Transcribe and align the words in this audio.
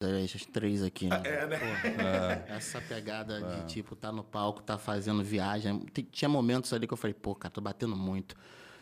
essas 0.00 0.46
três 0.46 0.82
aqui, 0.82 1.08
né? 1.08 1.22
Ah, 1.22 1.28
é, 1.28 1.46
né? 1.46 1.58
É. 2.48 2.56
Essa 2.56 2.80
pegada 2.80 3.38
é. 3.38 3.60
de, 3.60 3.66
tipo, 3.66 3.94
tá 3.94 4.10
no 4.10 4.24
palco, 4.24 4.62
tá 4.62 4.78
fazendo 4.78 5.22
viagem. 5.22 5.84
Tinha 6.10 6.28
momentos 6.28 6.72
ali 6.72 6.86
que 6.86 6.92
eu 6.94 6.96
falei, 6.96 7.12
pô, 7.12 7.34
cara, 7.34 7.52
tô 7.52 7.60
batendo 7.60 7.94
muito. 7.94 8.34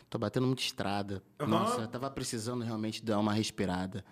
Tô 0.09 0.17
batendo 0.17 0.46
muito 0.46 0.61
estrada. 0.61 1.21
Uhum. 1.41 1.49
Nossa, 1.49 1.81
eu 1.81 1.89
tava 1.89 2.09
precisando 2.09 2.62
realmente 2.65 3.04
dar 3.04 3.19
uma 3.19 3.33
respirada. 3.33 4.04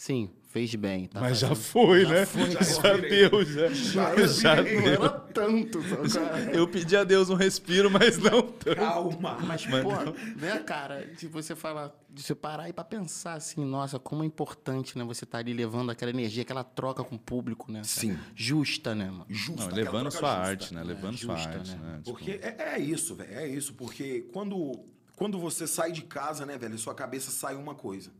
Sim, 0.00 0.30
fez 0.48 0.74
bem. 0.76 1.08
Tá 1.08 1.20
Mas 1.20 1.40
fazendo. 1.40 1.48
já 1.50 1.54
foi, 1.62 2.02
já 2.04 2.08
né? 2.08 2.24
Foi, 2.24 2.50
já 2.50 2.64
foi. 2.64 2.90
a 2.90 3.44
já. 3.44 3.68
Já, 3.68 4.26
já 4.26 4.54
deu. 4.62 4.80
Não 4.80 4.88
era 4.88 5.10
tanto. 5.10 5.78
Tá, 5.82 6.40
Eu 6.54 6.66
pedi 6.66 6.96
a 6.96 7.04
Deus 7.04 7.28
um 7.28 7.34
respiro, 7.34 7.90
mas 7.90 8.16
não 8.16 8.40
tanto. 8.40 8.76
Calma. 8.76 9.36
Mas, 9.42 9.66
mas 9.66 9.82
pô, 9.82 9.92
não. 9.92 10.14
né, 10.36 10.58
cara? 10.60 11.04
De 11.04 11.26
você 11.26 11.54
falar, 11.54 11.94
de 12.08 12.22
você 12.22 12.34
parar 12.34 12.70
e 12.70 12.72
pra 12.72 12.82
pensar 12.82 13.34
assim, 13.34 13.62
nossa, 13.62 13.98
como 13.98 14.22
é 14.22 14.26
importante, 14.26 14.96
né? 14.96 15.04
Você 15.04 15.26
tá 15.26 15.36
ali 15.36 15.52
levando 15.52 15.90
aquela 15.90 16.10
energia, 16.10 16.44
aquela 16.44 16.64
troca 16.64 17.04
com 17.04 17.16
o 17.16 17.18
público, 17.18 17.70
né? 17.70 17.82
Sim. 17.84 18.18
Justa, 18.34 18.94
né, 18.94 19.04
mano? 19.04 19.26
Justa. 19.28 19.66
Não, 19.66 19.76
levando 19.76 20.10
sua 20.10 20.30
justa. 20.30 20.50
arte, 20.50 20.74
né? 20.74 20.80
É, 20.80 20.84
levando 20.84 21.12
justa, 21.18 21.26
sua 21.26 21.52
arte, 21.58 21.70
né? 21.72 21.76
né 21.76 21.96
tipo 21.98 22.10
Porque 22.16 22.38
tipo... 22.38 22.46
é, 22.46 22.76
é 22.76 22.78
isso, 22.78 23.14
velho. 23.14 23.34
É 23.34 23.46
isso. 23.46 23.74
Porque 23.74 24.22
quando, 24.32 24.82
quando 25.14 25.38
você 25.38 25.66
sai 25.66 25.92
de 25.92 26.00
casa, 26.00 26.46
né, 26.46 26.56
velho? 26.56 26.78
Sua 26.78 26.94
cabeça 26.94 27.30
sai 27.30 27.54
uma 27.54 27.74
coisa. 27.74 28.10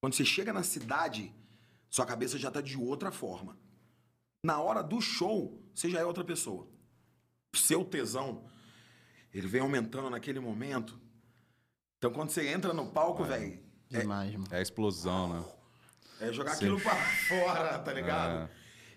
Quando 0.00 0.14
você 0.14 0.24
chega 0.24 0.52
na 0.52 0.62
cidade, 0.62 1.32
sua 1.88 2.06
cabeça 2.06 2.38
já 2.38 2.48
está 2.48 2.60
de 2.60 2.76
outra 2.76 3.10
forma. 3.10 3.58
Na 4.42 4.60
hora 4.60 4.82
do 4.82 5.00
show, 5.00 5.62
você 5.74 5.90
já 5.90 6.00
é 6.00 6.04
outra 6.04 6.24
pessoa. 6.24 6.66
Seu 7.54 7.84
tesão, 7.84 8.44
ele 9.34 9.46
vem 9.46 9.60
aumentando 9.60 10.08
naquele 10.08 10.40
momento. 10.40 10.98
Então 11.98 12.10
quando 12.10 12.30
você 12.30 12.48
entra 12.48 12.72
no 12.72 12.90
palco, 12.90 13.24
é, 13.24 13.28
velho. 13.28 13.62
É, 13.92 14.04
mano. 14.04 14.44
é 14.50 14.62
explosão, 14.62 15.28
né? 15.34 15.44
É 16.20 16.32
jogar 16.32 16.52
aquilo 16.52 16.80
pra 16.80 16.94
fora, 17.28 17.78
tá 17.78 17.92
ligado? 17.92 18.48
É. 18.48 18.50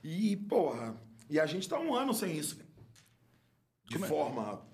E, 0.03 0.38
porra, 0.38 0.95
e 1.30 1.39
a 1.39 1.45
gente 1.45 1.67
tá 1.67 1.80
um 1.80 1.94
ano 1.94 2.13
sem 2.13 2.38
isso, 2.38 2.58
De 3.85 3.94
Como 3.94 4.06
é? 4.06 4.08
forma 4.08 4.66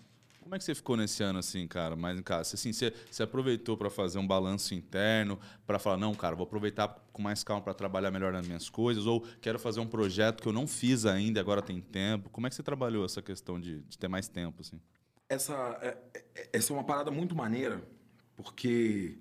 como 0.50 0.56
é 0.56 0.58
que 0.58 0.66
você 0.66 0.74
ficou 0.74 0.98
nesse 0.98 1.22
ano, 1.22 1.38
assim, 1.38 1.68
cara? 1.68 1.96
Mas 1.96 2.18
em 2.18 2.24
casa, 2.24 2.56
assim, 2.56 2.74
você, 2.74 2.92
você 3.12 3.22
aproveitou 3.22 3.78
para 3.78 3.88
fazer 3.88 4.18
um 4.18 4.26
balanço 4.26 4.74
interno, 4.74 5.40
para 5.68 5.78
falar, 5.78 5.98
não, 5.98 6.16
cara, 6.16 6.36
vou 6.36 6.44
aproveitar 6.44 6.88
com 7.14 7.22
mais 7.22 7.44
calma 7.44 7.62
para 7.62 7.76
trabalhar 7.76 8.10
melhor 8.10 8.34
nas 8.34 8.48
minhas 8.48 8.68
coisas, 8.68 9.06
ou 9.06 9.22
quero 9.42 9.60
fazer 9.60 9.80
um 9.80 9.86
projeto 9.86 10.42
que 10.42 10.48
eu 10.48 10.52
não 10.52 10.66
fiz 10.66 11.06
ainda, 11.06 11.40
agora 11.40 11.62
tem 11.62 11.80
tempo. 11.80 12.32
Como 12.32 12.48
é 12.48 12.50
que 12.50 12.56
você 12.56 12.64
trabalhou 12.64 13.06
essa 13.06 13.22
questão 13.22 13.60
de, 13.60 13.82
de 13.82 13.96
ter 13.96 14.08
mais 14.08 14.28
tempo, 14.28 14.62
assim? 14.62 14.82
Essa, 15.30 15.54
é, 15.84 15.98
é, 16.16 16.50
essa 16.54 16.74
é 16.74 16.76
uma 16.76 16.84
parada 16.84 17.12
muito 17.12 17.36
maneira, 17.36 17.88
porque 18.36 19.20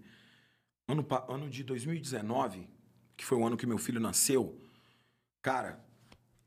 ano, 0.88 1.06
ano 1.28 1.50
de 1.50 1.62
2019, 1.62 2.66
que 3.14 3.24
foi 3.26 3.36
o 3.36 3.46
ano 3.46 3.58
que 3.58 3.66
meu 3.66 3.76
filho 3.76 4.00
nasceu, 4.00 4.58
cara, 5.42 5.78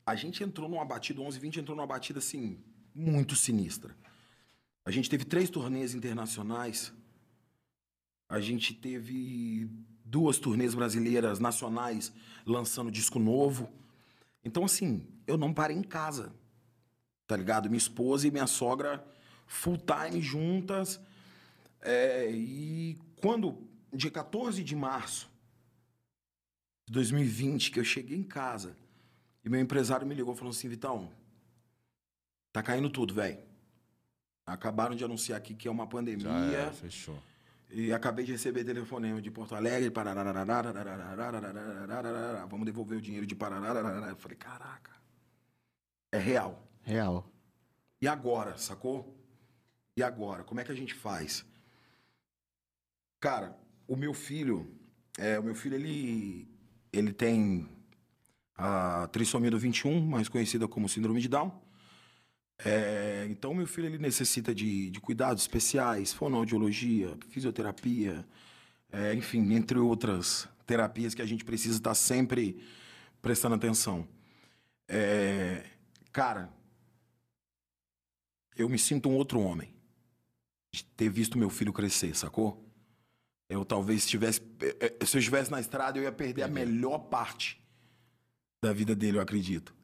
a 0.04 0.16
gente 0.16 0.42
entrou 0.42 0.68
numa 0.68 0.84
batida, 0.84 1.20
11 1.20 1.38
20 1.38 1.60
entrou 1.60 1.76
numa 1.76 1.86
batida 1.86 2.18
assim, 2.18 2.58
muito 2.92 3.36
sinistra. 3.36 4.01
A 4.84 4.90
gente 4.90 5.08
teve 5.08 5.24
três 5.24 5.48
turnês 5.48 5.94
internacionais. 5.94 6.92
A 8.28 8.40
gente 8.40 8.74
teve 8.74 9.70
duas 10.04 10.38
turnês 10.38 10.74
brasileiras 10.74 11.38
nacionais 11.38 12.12
lançando 12.44 12.90
disco 12.90 13.18
novo. 13.18 13.70
Então, 14.44 14.64
assim, 14.64 15.06
eu 15.26 15.36
não 15.36 15.54
parei 15.54 15.76
em 15.76 15.82
casa, 15.82 16.34
tá 17.26 17.36
ligado? 17.36 17.68
Minha 17.68 17.78
esposa 17.78 18.26
e 18.26 18.30
minha 18.30 18.46
sogra 18.46 19.04
full 19.46 19.78
time 19.78 20.20
juntas. 20.20 21.00
É, 21.80 22.30
e 22.30 22.98
quando, 23.20 23.68
dia 23.92 24.10
14 24.10 24.64
de 24.64 24.74
março 24.74 25.30
de 26.86 26.92
2020, 26.94 27.70
que 27.70 27.78
eu 27.78 27.84
cheguei 27.84 28.16
em 28.16 28.24
casa, 28.24 28.76
e 29.44 29.48
meu 29.48 29.60
empresário 29.60 30.06
me 30.06 30.14
ligou 30.14 30.34
falando 30.34 30.54
assim, 30.54 30.68
Vitão, 30.68 31.12
tá 32.52 32.62
caindo 32.62 32.90
tudo, 32.90 33.14
velho. 33.14 33.51
Acabaram 34.46 34.94
de 34.94 35.04
anunciar 35.04 35.38
aqui 35.38 35.54
que 35.54 35.68
é 35.68 35.70
uma 35.70 35.86
pandemia. 35.86 36.28
É, 36.28 36.72
fechou. 36.72 37.18
E 37.70 37.92
acabei 37.92 38.24
de 38.24 38.32
receber 38.32 38.64
telefonema 38.64 39.22
de 39.22 39.30
Porto 39.30 39.54
Alegre, 39.54 39.90
vamos 42.50 42.66
devolver 42.66 42.98
o 42.98 43.00
dinheiro 43.00 43.26
de 43.26 43.34
Parará. 43.34 43.80
Eu 44.10 44.16
falei, 44.16 44.36
caraca, 44.36 44.90
é 46.12 46.18
real. 46.18 46.68
Real. 46.82 47.26
E 48.00 48.06
agora, 48.08 48.58
sacou? 48.58 49.16
E 49.96 50.02
agora? 50.02 50.44
Como 50.44 50.60
é 50.60 50.64
que 50.64 50.72
a 50.72 50.74
gente 50.74 50.92
faz? 50.92 51.46
Cara, 53.20 53.56
o 53.86 53.96
meu 53.96 54.12
filho, 54.12 54.68
é, 55.16 55.38
o 55.38 55.42
meu 55.42 55.54
filho, 55.54 55.76
ele, 55.76 56.48
ele 56.92 57.12
tem 57.12 57.68
a 58.56 59.06
trissomia 59.12 59.50
do 59.50 59.58
21, 59.58 60.04
mais 60.04 60.28
conhecida 60.28 60.66
como 60.66 60.88
síndrome 60.88 61.20
de 61.20 61.28
Down. 61.28 61.61
É, 62.64 63.26
então, 63.28 63.52
meu 63.54 63.66
filho 63.66 63.86
ele 63.86 63.98
necessita 63.98 64.54
de, 64.54 64.90
de 64.90 65.00
cuidados 65.00 65.42
especiais, 65.42 66.12
fonoaudiologia, 66.12 67.16
fisioterapia, 67.28 68.24
é, 68.90 69.14
enfim, 69.14 69.52
entre 69.54 69.78
outras 69.78 70.48
terapias 70.66 71.14
que 71.14 71.22
a 71.22 71.26
gente 71.26 71.44
precisa 71.44 71.76
estar 71.76 71.94
sempre 71.94 72.62
prestando 73.20 73.56
atenção. 73.56 74.06
É, 74.88 75.64
cara, 76.12 76.52
eu 78.56 78.68
me 78.68 78.78
sinto 78.78 79.08
um 79.08 79.16
outro 79.16 79.40
homem 79.40 79.74
de 80.72 80.84
ter 80.84 81.08
visto 81.08 81.38
meu 81.38 81.50
filho 81.50 81.72
crescer, 81.72 82.14
sacou? 82.14 82.64
Eu 83.48 83.64
talvez 83.64 84.04
estivesse. 84.04 84.40
Eh, 84.60 84.96
eh, 85.00 85.04
se 85.04 85.16
eu 85.16 85.18
estivesse 85.18 85.50
na 85.50 85.60
estrada, 85.60 85.98
eu 85.98 86.02
ia 86.02 86.12
perder 86.12 86.42
a 86.42 86.48
melhor 86.48 86.98
parte 86.98 87.62
da 88.62 88.72
vida 88.72 88.94
dele, 88.94 89.18
eu 89.18 89.22
acredito. 89.22 89.74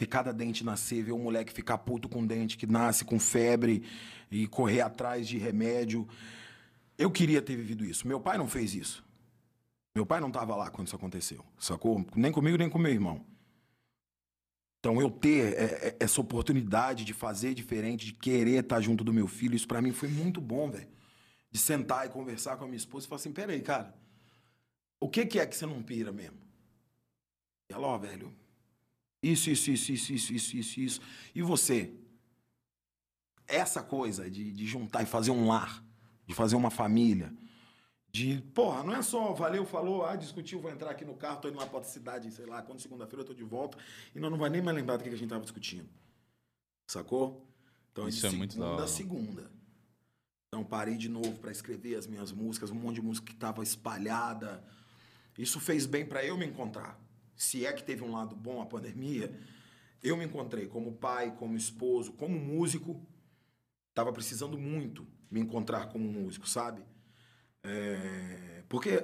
Ter 0.00 0.06
cada 0.06 0.32
dente 0.32 0.64
nascer, 0.64 1.02
ver 1.02 1.12
um 1.12 1.22
moleque 1.22 1.52
ficar 1.52 1.76
puto 1.76 2.08
com 2.08 2.26
dente, 2.26 2.56
que 2.56 2.66
nasce 2.66 3.04
com 3.04 3.20
febre 3.20 3.82
e 4.30 4.46
correr 4.46 4.80
atrás 4.80 5.28
de 5.28 5.36
remédio. 5.36 6.08
Eu 6.96 7.10
queria 7.10 7.42
ter 7.42 7.54
vivido 7.54 7.84
isso. 7.84 8.08
Meu 8.08 8.18
pai 8.18 8.38
não 8.38 8.48
fez 8.48 8.74
isso. 8.74 9.04
Meu 9.94 10.06
pai 10.06 10.18
não 10.18 10.28
estava 10.28 10.56
lá 10.56 10.70
quando 10.70 10.86
isso 10.86 10.96
aconteceu, 10.96 11.44
sacou? 11.58 12.02
Nem 12.16 12.32
comigo, 12.32 12.56
nem 12.56 12.70
com 12.70 12.78
meu 12.78 12.90
irmão. 12.90 13.22
Então, 14.78 15.02
eu 15.02 15.10
ter 15.10 15.52
é, 15.52 15.64
é, 15.88 15.96
essa 16.00 16.18
oportunidade 16.18 17.04
de 17.04 17.12
fazer 17.12 17.52
diferente, 17.52 18.06
de 18.06 18.14
querer 18.14 18.62
estar 18.62 18.80
junto 18.80 19.04
do 19.04 19.12
meu 19.12 19.28
filho, 19.28 19.54
isso 19.54 19.68
para 19.68 19.82
mim 19.82 19.92
foi 19.92 20.08
muito 20.08 20.40
bom, 20.40 20.70
velho. 20.70 20.88
De 21.50 21.58
sentar 21.58 22.06
e 22.06 22.08
conversar 22.08 22.56
com 22.56 22.64
a 22.64 22.66
minha 22.66 22.78
esposa 22.78 23.04
e 23.04 23.08
falar 23.10 23.20
assim: 23.20 23.32
peraí, 23.32 23.60
cara, 23.60 23.94
o 24.98 25.10
que, 25.10 25.26
que 25.26 25.38
é 25.38 25.46
que 25.46 25.54
você 25.54 25.66
não 25.66 25.82
pira 25.82 26.10
mesmo? 26.10 26.38
E 27.68 27.74
ela, 27.74 27.86
ó, 27.86 27.98
velho, 27.98 28.34
isso, 29.22 29.50
isso, 29.50 29.70
isso, 29.70 29.92
isso, 29.92 30.12
isso, 30.12 30.32
isso, 30.34 30.56
isso, 30.56 30.80
isso. 30.80 31.00
E 31.34 31.42
você? 31.42 31.92
Essa 33.46 33.82
coisa 33.82 34.30
de, 34.30 34.52
de 34.52 34.66
juntar 34.66 35.02
e 35.02 35.06
fazer 35.06 35.30
um 35.30 35.48
lar, 35.48 35.84
de 36.26 36.34
fazer 36.34 36.56
uma 36.56 36.70
família, 36.70 37.34
de, 38.12 38.40
porra, 38.54 38.82
não 38.82 38.94
é 38.94 39.02
só 39.02 39.32
valeu, 39.32 39.64
falou, 39.64 40.04
ah, 40.04 40.16
discutiu, 40.16 40.60
vou 40.60 40.70
entrar 40.70 40.90
aqui 40.90 41.04
no 41.04 41.14
carro, 41.14 41.40
tô 41.40 41.48
indo 41.48 41.58
lá 41.58 41.66
pra 41.66 41.76
outra 41.76 41.90
cidade, 41.90 42.30
sei 42.32 42.46
lá, 42.46 42.60
quando 42.62 42.80
segunda-feira 42.80 43.22
eu 43.22 43.26
tô 43.26 43.34
de 43.34 43.44
volta, 43.44 43.78
e 44.14 44.18
nós 44.18 44.30
não 44.30 44.38
vai 44.38 44.50
nem 44.50 44.60
mais 44.60 44.76
lembrar 44.76 44.96
do 44.96 45.04
que 45.04 45.08
a 45.08 45.16
gente 45.16 45.28
tava 45.28 45.42
discutindo. 45.42 45.88
Sacou? 46.88 47.46
Então, 47.92 48.08
Isso 48.08 48.26
é 48.26 48.30
muito 48.30 48.56
da 48.56 48.64
segunda 48.64 48.74
hora. 48.74 48.86
segunda. 48.88 49.50
Então, 50.48 50.64
parei 50.64 50.96
de 50.96 51.08
novo 51.08 51.32
pra 51.38 51.52
escrever 51.52 51.94
as 51.94 52.08
minhas 52.08 52.32
músicas, 52.32 52.70
um 52.70 52.74
monte 52.74 52.96
de 52.96 53.02
música 53.02 53.26
que 53.28 53.36
tava 53.36 53.62
espalhada. 53.62 54.64
Isso 55.38 55.60
fez 55.60 55.86
bem 55.86 56.04
pra 56.04 56.24
eu 56.24 56.36
me 56.36 56.44
encontrar. 56.44 56.98
Se 57.40 57.64
é 57.64 57.72
que 57.72 57.82
teve 57.82 58.04
um 58.04 58.12
lado 58.12 58.36
bom 58.36 58.60
a 58.60 58.66
pandemia, 58.66 59.34
eu 60.02 60.14
me 60.14 60.26
encontrei 60.26 60.66
como 60.66 60.92
pai, 60.92 61.34
como 61.36 61.56
esposo, 61.56 62.12
como 62.12 62.38
músico. 62.38 63.00
Tava 63.94 64.12
precisando 64.12 64.58
muito 64.58 65.06
me 65.30 65.40
encontrar 65.40 65.88
como 65.88 66.04
músico, 66.04 66.46
sabe? 66.46 66.84
É, 67.62 68.62
porque 68.68 69.02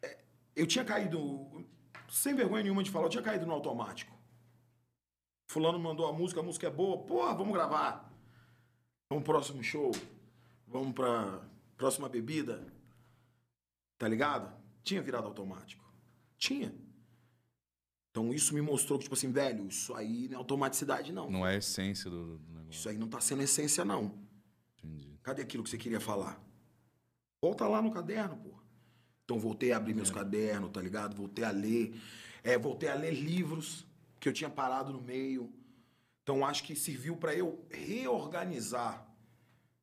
é, 0.00 0.24
eu 0.56 0.66
tinha 0.66 0.86
caído, 0.86 1.66
sem 2.08 2.34
vergonha 2.34 2.62
nenhuma 2.62 2.82
de 2.82 2.90
falar, 2.90 3.04
eu 3.06 3.10
tinha 3.10 3.22
caído 3.22 3.44
no 3.44 3.52
automático. 3.52 4.16
Fulano 5.46 5.78
mandou 5.78 6.06
a 6.06 6.14
música, 6.14 6.40
a 6.40 6.42
música 6.42 6.68
é 6.68 6.70
boa, 6.70 7.04
porra, 7.04 7.34
vamos 7.34 7.52
gravar. 7.52 8.10
Vamos 9.10 9.22
pro 9.22 9.34
próximo 9.34 9.62
show. 9.62 9.92
Vamos 10.66 10.94
pra 10.94 11.46
próxima 11.76 12.08
bebida. 12.08 12.66
Tá 13.98 14.08
ligado? 14.08 14.50
Tinha 14.82 15.02
virado 15.02 15.26
automático. 15.26 15.84
Tinha. 16.38 16.83
Então 18.14 18.32
isso 18.32 18.54
me 18.54 18.60
mostrou 18.60 18.96
que, 18.96 19.02
tipo 19.02 19.16
assim, 19.16 19.32
velho, 19.32 19.66
isso 19.66 19.92
aí 19.92 20.28
não 20.28 20.36
é 20.36 20.38
automaticidade, 20.38 21.12
não. 21.12 21.28
Não 21.28 21.44
é 21.44 21.54
a 21.54 21.58
essência 21.58 22.08
do, 22.08 22.38
do 22.38 22.52
negócio. 22.52 22.70
Isso 22.70 22.88
aí 22.88 22.96
não 22.96 23.08
tá 23.08 23.20
sendo 23.20 23.42
essência, 23.42 23.84
não. 23.84 24.16
Entendi. 24.78 25.18
Cadê 25.20 25.42
aquilo 25.42 25.64
que 25.64 25.70
você 25.70 25.76
queria 25.76 25.98
falar? 25.98 26.40
Volta 27.42 27.66
lá 27.66 27.82
no 27.82 27.90
caderno, 27.90 28.36
pô. 28.36 28.50
Então 29.24 29.36
voltei 29.36 29.72
a 29.72 29.78
abrir 29.78 29.94
meus 29.94 30.12
cadernos, 30.12 30.70
tá 30.70 30.80
ligado? 30.80 31.16
Voltei 31.16 31.44
a 31.44 31.50
ler. 31.50 32.00
É, 32.44 32.56
voltei 32.56 32.88
a 32.88 32.94
ler 32.94 33.14
livros 33.14 33.84
que 34.20 34.28
eu 34.28 34.32
tinha 34.32 34.48
parado 34.48 34.92
no 34.92 35.02
meio. 35.02 35.52
Então 36.22 36.46
acho 36.46 36.62
que 36.62 36.76
serviu 36.76 37.16
para 37.16 37.34
eu 37.34 37.66
reorganizar 37.68 39.12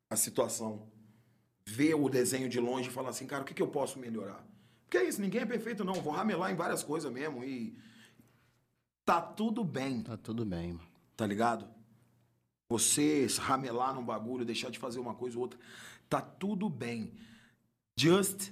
a 0.10 0.16
situação. 0.16 0.90
Ver 1.66 1.96
o 1.96 2.08
desenho 2.08 2.48
de 2.48 2.62
longe 2.62 2.88
e 2.88 2.94
falar 2.94 3.10
assim, 3.10 3.28
cara, 3.28 3.44
o 3.44 3.46
que, 3.46 3.54
que 3.54 3.62
eu 3.62 3.68
posso 3.68 4.00
melhorar? 4.00 4.48
Porque 4.84 4.98
é 4.98 5.04
isso, 5.04 5.20
ninguém 5.20 5.42
é 5.42 5.46
perfeito, 5.46 5.84
não. 5.84 5.96
Vou 5.96 6.14
ramelar 6.14 6.50
em 6.50 6.56
várias 6.56 6.82
coisas 6.82 7.12
mesmo 7.12 7.44
e. 7.44 7.78
Tá 9.06 9.22
tudo 9.22 9.64
bem, 9.64 10.02
Tá 10.02 10.16
tudo 10.18 10.46
bem, 10.46 10.74
mano. 10.74 10.88
tá 11.18 11.26
ligado? 11.26 11.68
Você 12.70 13.28
ramelar 13.40 13.94
num 13.94 14.04
bagulho, 14.06 14.46
deixar 14.46 14.70
de 14.70 14.80
fazer 14.80 15.00
uma 15.00 15.14
coisa 15.14 15.36
ou 15.38 15.44
outra, 15.44 15.60
tá 16.10 16.22
tudo 16.22 16.70
bem. 16.70 17.12
Just 18.00 18.52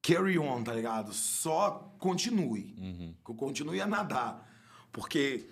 carry 0.00 0.38
on, 0.38 0.62
tá 0.64 0.72
ligado? 0.72 1.12
Só 1.12 1.94
continue. 1.98 3.16
Co- 3.22 3.34
Continue 3.34 3.80
a 3.80 3.86
nadar. 3.86 4.50
Porque, 4.90 5.46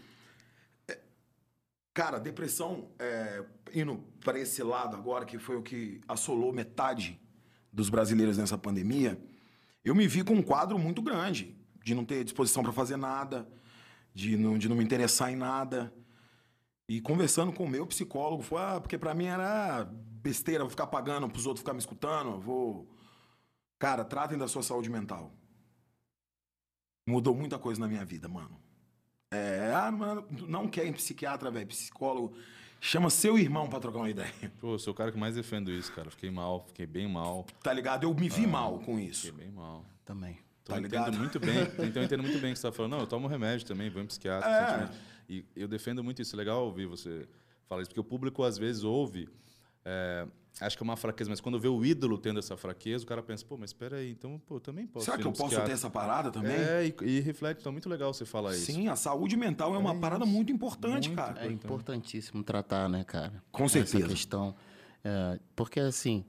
é, 0.89 0.99
cara, 1.93 2.19
depressão, 2.19 2.89
é, 2.99 3.45
indo 3.75 3.99
para 4.21 4.39
esse 4.39 4.63
lado 4.63 4.97
agora, 4.97 5.27
que 5.27 5.39
foi 5.39 5.57
o 5.57 5.63
que 5.63 6.01
assolou 6.09 6.53
metade 6.53 7.21
dos 7.71 7.91
brasileiros 7.91 8.39
nessa 8.39 8.57
pandemia, 8.57 9.23
eu 9.85 9.95
me 9.95 10.07
vi 10.07 10.23
com 10.25 10.35
um 10.35 10.43
quadro 10.43 10.79
muito 10.79 11.03
grande, 11.03 11.55
de 11.85 11.95
não 11.95 12.05
ter 12.05 12.25
disposição 12.25 12.63
para 12.63 12.73
fazer 12.73 12.97
nada, 12.97 13.47
de 14.15 14.37
não, 14.37 14.59
de 14.59 14.69
não 14.69 14.77
me 14.77 14.85
interessar 14.85 15.33
em 15.33 15.37
nada. 15.37 15.93
E 16.89 17.01
conversando 17.01 17.53
com 17.53 17.65
o 17.65 17.69
meu 17.69 17.87
psicólogo, 17.87 18.43
foi, 18.43 18.61
ah, 18.61 18.81
porque 18.81 18.99
pra 18.99 19.15
mim 19.15 19.27
era 19.27 19.85
besteira, 19.85 20.65
vou 20.65 20.71
ficar 20.71 20.87
pagando 20.87 21.29
pros 21.29 21.47
outros 21.47 21.63
ficar 21.63 21.73
me 21.73 21.79
escutando, 21.79 22.39
vou. 22.41 22.89
Cara, 23.79 24.05
tratem 24.05 24.39
da 24.39 24.47
sua 24.47 24.63
saúde 24.63 24.91
mental. 24.91 25.33
Mudou 27.09 27.35
muita 27.35 27.59
coisa 27.59 27.81
na 27.81 27.89
minha 27.89 28.05
vida, 28.05 28.29
mano. 28.29 28.61
É, 29.33 29.73
ah, 29.75 29.91
mano, 29.91 30.27
não 30.47 30.69
quer 30.69 30.87
ir 30.87 30.93
psiquiatra, 30.93 31.51
velho, 31.51 31.67
psicólogo. 31.67 32.37
Chama 32.81 33.11
seu 33.11 33.39
irmão 33.39 33.69
pra 33.69 33.81
trocar 33.81 33.99
uma 33.99 34.11
ideia. 34.11 34.33
Pô, 34.61 34.75
eu 34.75 34.79
sou 34.79 34.93
o 34.93 34.97
cara 34.97 35.11
que 35.11 35.19
mais 35.19 35.35
defendo 35.35 35.71
isso, 35.71 35.93
cara. 35.93 36.11
Fiquei 36.11 36.31
mal, 36.31 36.65
fiquei 36.67 36.85
bem 36.85 37.09
mal. 37.09 37.47
Tá 37.63 37.73
ligado? 37.73 38.05
Eu 38.05 38.15
me 38.15 38.29
vi 38.29 38.47
mal 38.47 38.81
com 38.81 38.99
isso. 38.99 39.27
Fiquei 39.27 39.47
bem 39.47 39.55
mal. 39.55 39.85
Também. 40.05 40.39
Então 40.63 40.75
Tá 40.75 40.77
eu 40.77 40.83
ligado? 40.83 41.09
entendo 41.09 41.19
muito 41.21 41.41
bem. 41.41 41.57
Então 41.89 42.03
eu 42.03 42.07
entendo 42.07 42.23
muito 42.23 42.39
bem 42.39 42.53
que 42.53 42.59
você 42.59 42.67
tá 42.69 42.73
falando. 42.73 42.93
Não, 42.93 43.01
eu 43.01 43.07
tomo 43.07 43.27
remédio 43.29 43.67
também, 43.67 43.91
vou 43.91 44.03
em 44.03 44.07
psiquiatra. 44.07 44.49
É. 44.49 45.13
E 45.29 45.45
eu 45.57 45.67
defendo 45.69 46.03
muito 46.05 46.21
isso. 46.23 46.35
É 46.35 46.39
legal 46.39 46.65
ouvir 46.65 46.87
você 46.87 47.27
falar 47.67 47.83
isso, 47.83 47.91
porque 47.91 48.01
o 48.01 48.05
público 48.05 48.43
às 48.45 48.59
vezes 48.59 48.85
ouve. 48.85 49.29
é, 49.85 50.27
acho 50.61 50.77
que 50.77 50.83
é 50.83 50.85
uma 50.85 50.97
fraqueza, 50.97 51.31
mas 51.31 51.41
quando 51.41 51.59
vê 51.59 51.67
o 51.69 51.85
ídolo 51.85 52.19
tendo 52.19 52.39
essa 52.39 52.57
fraqueza, 52.57 53.03
o 53.05 53.07
cara 53.07 53.23
pensa, 53.23 53.45
pô, 53.45 53.57
mas 53.57 53.71
espera 53.71 53.97
aí, 53.97 54.11
então, 54.11 54.39
pô, 54.47 54.57
eu 54.57 54.61
também 54.61 54.87
posso. 54.87 55.07
Será 55.07 55.17
que 55.19 55.25
eu 55.27 55.33
posso 55.33 55.59
ter 55.63 55.73
essa 55.73 55.89
parada 55.91 56.31
também? 56.31 56.53
É, 56.53 56.87
e, 56.87 56.95
e 57.09 57.21
reflete. 57.21 57.61
Então 57.61 57.71
é 57.71 57.73
muito 57.73 57.89
legal 57.89 58.13
você 58.13 58.25
falar 58.27 58.53
isso. 58.53 58.67
Sim, 58.67 58.89
a 58.89 58.95
saúde 58.97 59.37
mental 59.37 59.75
é 59.75 59.79
uma 59.79 59.95
É 59.95 59.99
parada 59.99 60.25
isso. 60.25 60.33
muito 60.33 60.53
importante, 60.53 61.09
Muito 61.09 61.17
cara. 61.21 61.45
É 61.45 61.51
importantíssimo 61.51 62.43
tratar, 62.45 62.89
né, 62.89 63.03
cara? 63.05 63.43
Com 63.51 63.65
Essa 63.65 63.85
certeza. 63.85 64.07
questão. 64.09 64.55
É, 65.03 65.41
porque, 65.57 65.81
assim, 65.81 66.25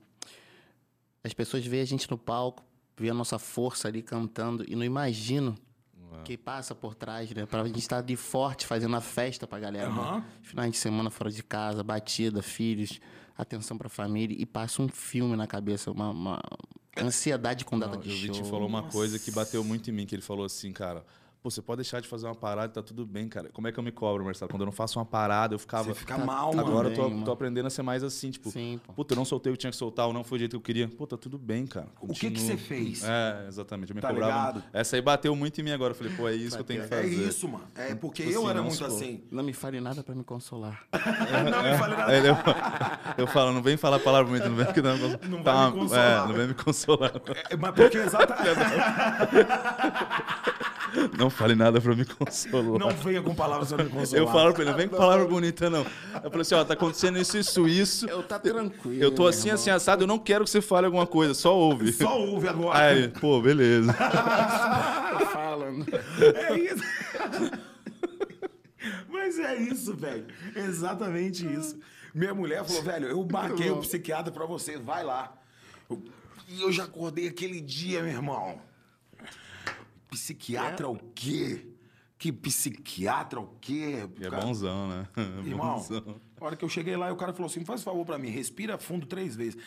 as 1.23 1.33
pessoas 1.33 1.65
veem 1.65 1.81
a 1.83 1.85
gente 1.85 2.09
no 2.09 2.17
palco, 2.17 2.63
vê 2.97 3.09
a 3.09 3.13
nossa 3.13 3.39
força 3.39 3.87
ali 3.87 4.01
cantando 4.01 4.63
e 4.67 4.75
não 4.75 4.83
imaginam 4.83 5.55
É. 6.19 6.21
que 6.23 6.37
passa 6.37 6.75
por 6.75 6.93
trás, 6.95 7.31
né? 7.31 7.45
Pra 7.45 7.65
gente 7.65 7.79
estar 7.79 8.01
de 8.01 8.15
forte 8.15 8.65
fazendo 8.67 8.95
a 8.95 9.01
festa 9.01 9.47
pra 9.47 9.59
galera. 9.59 9.89
né? 9.89 9.99
Aham. 9.99 10.25
Finais 10.41 10.71
de 10.71 10.77
semana 10.77 11.09
fora 11.09 11.31
de 11.31 11.41
casa, 11.43 11.83
batida, 11.83 12.41
filhos, 12.43 12.99
atenção 13.37 13.77
pra 13.77 13.89
família 13.89 14.35
e 14.39 14.45
passa 14.45 14.81
um 14.81 14.87
filme 14.87 15.35
na 15.35 15.47
cabeça, 15.47 15.89
uma, 15.91 16.09
uma 16.11 16.41
ansiedade 16.97 17.65
com 17.65 17.77
data 17.79 17.95
Não, 17.95 18.01
de 18.01 18.09
o 18.09 18.11
show. 18.11 18.21
Vitinho 18.21 18.45
falou 18.45 18.67
uma 18.67 18.83
coisa 18.83 19.17
que 19.17 19.31
bateu 19.31 19.63
muito 19.63 19.89
em 19.89 19.93
mim, 19.93 20.05
que 20.05 20.13
ele 20.13 20.21
falou 20.21 20.45
assim, 20.45 20.71
cara, 20.71 21.03
pô, 21.43 21.51
você 21.51 21.61
pode 21.61 21.79
deixar 21.79 21.99
de 21.99 22.07
fazer 22.07 22.25
uma 22.25 22.33
parada 22.35 22.71
e 22.71 22.73
tá 22.73 22.81
tudo 22.81 23.05
bem, 23.05 23.27
cara. 23.27 23.49
Como 23.51 23.67
é 23.67 23.71
que 23.71 23.77
eu 23.77 23.83
me 23.83 23.91
cobro, 23.91 24.23
Marcelo? 24.23 24.49
Quando 24.49 24.61
eu 24.61 24.65
não 24.65 24.71
faço 24.71 24.97
uma 24.97 25.05
parada, 25.05 25.53
eu 25.53 25.59
ficava... 25.59 25.83
Você 25.93 25.93
fica 25.93 26.15
Tá- 26.15 26.25
mal, 26.25 26.53
mano. 26.53 26.65
Agora 26.67 26.89
eu 26.89 26.95
tô, 26.95 27.09
tô 27.25 27.31
aprendendo 27.33 27.67
a 27.67 27.69
ser 27.69 27.81
mais 27.83 28.01
assim, 28.01 28.31
tipo, 28.31 28.49
Sim, 28.49 28.79
pô. 28.85 28.93
puta, 28.93 29.13
eu 29.13 29.17
não 29.17 29.25
soltei 29.25 29.51
o 29.51 29.55
que 29.55 29.59
tinha 29.59 29.71
que 29.71 29.75
soltar, 29.75 30.07
ou 30.07 30.13
não 30.13 30.23
foi 30.23 30.37
do 30.37 30.41
jeito 30.41 30.51
que 30.51 30.55
eu 30.55 30.61
queria. 30.61 30.87
Pô, 30.87 31.05
tá 31.05 31.17
tudo 31.17 31.37
bem, 31.37 31.67
cara. 31.67 31.87
O 31.99 32.13
que 32.13 32.31
que 32.31 32.39
você 32.39 32.55
fez? 32.55 33.03
É, 33.03 33.45
exatamente. 33.47 33.89
Eu 33.89 33.95
me 33.95 34.01
Tá 34.01 34.07
cobrava. 34.07 34.31
ligado? 34.31 34.63
Essa 34.71 34.95
aí 34.95 35.01
bateu 35.01 35.35
muito 35.35 35.59
em 35.59 35.63
mim 35.65 35.71
agora. 35.71 35.91
Eu 35.91 35.95
falei, 35.95 36.13
pô, 36.15 36.29
é 36.29 36.33
isso 36.33 36.55
que 36.55 36.61
eu 36.61 36.65
tenho 36.65 36.87
que 36.87 36.93
É 36.93 37.01
fazer. 37.01 37.27
isso, 37.27 37.47
mano. 37.49 37.65
É 37.75 37.93
porque 37.93 38.23
Tipo 38.23 38.35
eu 38.35 38.39
assim, 38.41 38.49
era 38.49 38.59
não 38.61 38.67
muito 38.69 38.85
assim. 38.85 39.23
Não 39.29 39.43
me 39.43 39.51
fale 39.53 39.81
nada 39.81 40.01
pra 40.01 40.15
me 40.15 40.23
consolar. 40.23 40.83
não 40.93 41.63
me 41.63 41.77
fale 41.77 41.95
nada. 41.97 42.13
Eu, 42.17 42.35
eu 43.17 43.27
falo, 43.27 43.51
não 43.51 43.61
vem 43.61 43.75
falar 43.75 43.99
palavra 43.99 44.29
muito, 44.31 44.47
não 44.47 44.55
vem 44.55 44.71
que 44.71 44.81
não, 44.81 44.97
Não 45.29 45.43
tá, 45.43 45.53
vai 45.53 45.71
me 45.71 45.77
consolar. 45.79 46.23
É, 46.23 46.27
não 46.27 46.33
vem 46.33 46.47
me 46.47 46.53
consolar. 46.53 47.11
É, 47.49 47.55
mas 47.57 47.75
porque 47.75 47.97
exatamente. 47.97 48.43
Não 51.17 51.29
fale 51.29 51.55
nada 51.55 51.81
pra 51.81 51.95
me 51.95 52.05
consolar. 52.05 52.79
não 52.79 52.89
venha 52.89 53.21
com 53.21 53.33
palavras 53.33 53.71
pra 53.73 53.83
me 53.83 53.89
consolar. 53.89 54.21
Eu 54.25 54.31
falo 54.31 54.53
pra 54.53 54.61
ele, 54.61 54.71
não 54.71 54.77
vem 54.77 54.87
com 54.87 54.95
palavra 54.97 55.25
bonita, 55.27 55.69
não. 55.69 55.79
Eu 56.23 56.29
falei 56.29 56.41
assim, 56.41 56.55
ó, 56.55 56.63
tá 56.63 56.73
acontecendo 56.73 57.17
isso, 57.17 57.37
isso, 57.37 57.67
isso. 57.67 58.07
Eu 58.07 58.21
tá 58.23 58.37
tranquilo. 58.39 59.01
Eu 59.01 59.11
tô 59.11 59.25
assim, 59.27 59.49
assim, 59.49 59.69
assado, 59.69 60.03
eu 60.03 60.07
não 60.07 60.19
quero 60.19 60.43
que 60.43 60.49
você 60.51 60.61
fale 60.61 60.85
alguma 60.85 61.07
coisa, 61.07 61.33
só 61.33 61.55
ouve. 61.57 61.91
Só 61.93 62.19
ouve 62.19 62.47
agora. 62.47 62.77
Aí, 62.79 63.07
pô, 63.07 63.41
beleza. 63.41 63.91
Tô 65.19 65.25
falando. 65.27 65.85
É 66.35 66.57
isso. 66.59 66.83
Mas 69.07 69.39
é 69.39 69.55
isso, 69.55 69.95
velho. 69.95 70.25
Exatamente 70.55 71.45
isso. 71.51 71.77
Minha 72.13 72.33
mulher 72.33 72.63
falou, 72.65 72.83
velho, 72.83 73.07
eu 73.07 73.27
marquei 73.31 73.71
o 73.71 73.77
psiquiatra 73.77 74.31
pra 74.31 74.45
você, 74.45 74.77
vai 74.77 75.03
lá. 75.03 75.33
Eu- 75.89 76.03
E 76.49 76.61
eu 76.61 76.71
já 76.71 76.83
acordei 76.83 77.27
aquele 77.27 77.59
dia, 77.61 78.03
meu 78.03 78.11
irmão. 78.11 78.59
Psiquiatra 80.13 80.87
o 80.87 80.97
quê? 81.15 81.67
Que 82.17 82.31
psiquiatra 82.31 83.39
o 83.39 83.47
quê? 83.59 84.07
E 84.19 84.25
é 84.25 84.29
Cara, 84.29 84.45
bonzão, 84.45 84.87
né? 84.87 85.07
É 85.17 85.21
Irmão, 85.49 85.75
bonzão. 85.75 86.15
a 86.39 86.45
hora 86.45 86.55
que 86.55 86.63
eu 86.63 86.69
cheguei 86.69 86.95
lá, 86.95 87.11
o 87.11 87.15
cara 87.17 87.33
falou 87.33 87.47
assim: 87.47 87.65
faz 87.65 87.83
favor 87.83 88.05
pra 88.05 88.17
mim, 88.17 88.29
respira 88.29 88.77
fundo 88.77 89.05
três 89.05 89.35
vezes. 89.35 89.57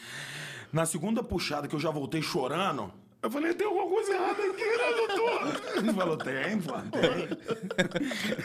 Na 0.73 0.87
segunda 0.87 1.23
puxada, 1.23 1.69
que 1.69 1.75
eu 1.75 1.81
já 1.81 1.91
voltei 1.91 2.23
chorando, 2.23 2.91
eu 3.23 3.31
falei: 3.31 3.53
tem 3.53 3.67
alguma 3.67 3.87
coisa 3.89 4.13
errada 4.13 4.43
aqui, 4.43 4.65
né, 4.65 5.07
doutor? 5.07 5.63
Ele 5.77 5.93
falou: 5.93 6.17
tem, 6.17 6.61
pô, 6.63 6.73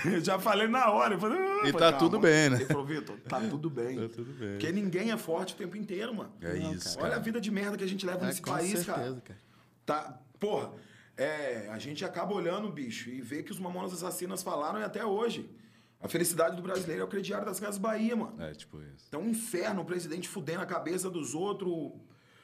tem. 0.03 0.13
Eu 0.13 0.19
já 0.25 0.37
falei 0.39 0.67
na 0.67 0.89
hora. 0.91 1.13
Eu 1.15 1.19
falei, 1.19 1.37
ah, 1.37 1.43
E 1.43 1.57
falei, 1.57 1.71
tá 1.73 1.79
"Calma." 1.79 1.97
tudo 1.99 2.19
bem, 2.19 2.49
né? 2.49 2.55
Ele 2.57 2.65
falou: 2.65 2.85
Vitor, 2.85 3.17
tá 3.29 3.39
tudo 3.39 3.69
bem. 3.69 3.95
Tá 3.97 4.09
tudo 4.13 4.33
bem. 4.33 4.49
Porque 4.51 4.71
ninguém 4.73 5.11
é 5.11 5.17
forte 5.17 5.53
o 5.53 5.57
tempo 5.57 5.77
inteiro, 5.77 6.13
mano. 6.13 6.31
É 6.41 6.57
isso, 6.57 6.97
Olha 6.99 7.09
cara. 7.11 7.15
a 7.15 7.23
vida 7.23 7.39
de 7.39 7.49
merda 7.51 7.77
que 7.77 7.83
a 7.83 7.87
gente 7.87 8.05
leva 8.05 8.25
É, 8.25 8.27
nesse 8.27 8.41
com 8.41 8.51
país, 8.51 8.71
certeza, 8.71 8.93
cara. 8.93 9.21
cara. 9.23 9.39
Tá, 9.85 10.19
porra, 10.39 10.71
é, 11.17 11.67
a 11.71 11.77
gente 11.79 12.03
acaba 12.05 12.33
olhando, 12.33 12.69
bicho, 12.71 13.09
e 13.09 13.21
vê 13.21 13.43
que 13.43 13.51
os 13.51 13.59
Mamonas 13.59 13.93
Assassinas 13.93 14.41
falaram 14.43 14.79
e 14.79 14.83
até 14.83 15.05
hoje. 15.05 15.49
A 15.99 16.07
felicidade 16.07 16.55
do 16.55 16.61
brasileiro 16.63 17.01
é 17.03 17.05
o 17.05 17.07
crediário 17.07 17.45
das 17.45 17.59
Casas 17.59 17.77
Bahia, 17.77 18.15
mano. 18.15 18.41
É, 18.41 18.51
tipo 18.53 18.81
isso. 18.81 19.05
Então, 19.07 19.21
um 19.21 19.29
inferno, 19.29 19.81
o 19.81 19.85
presidente 19.85 20.27
fudendo 20.27 20.61
a 20.61 20.65
cabeça 20.65 21.09
dos 21.11 21.35
outros, 21.35 21.91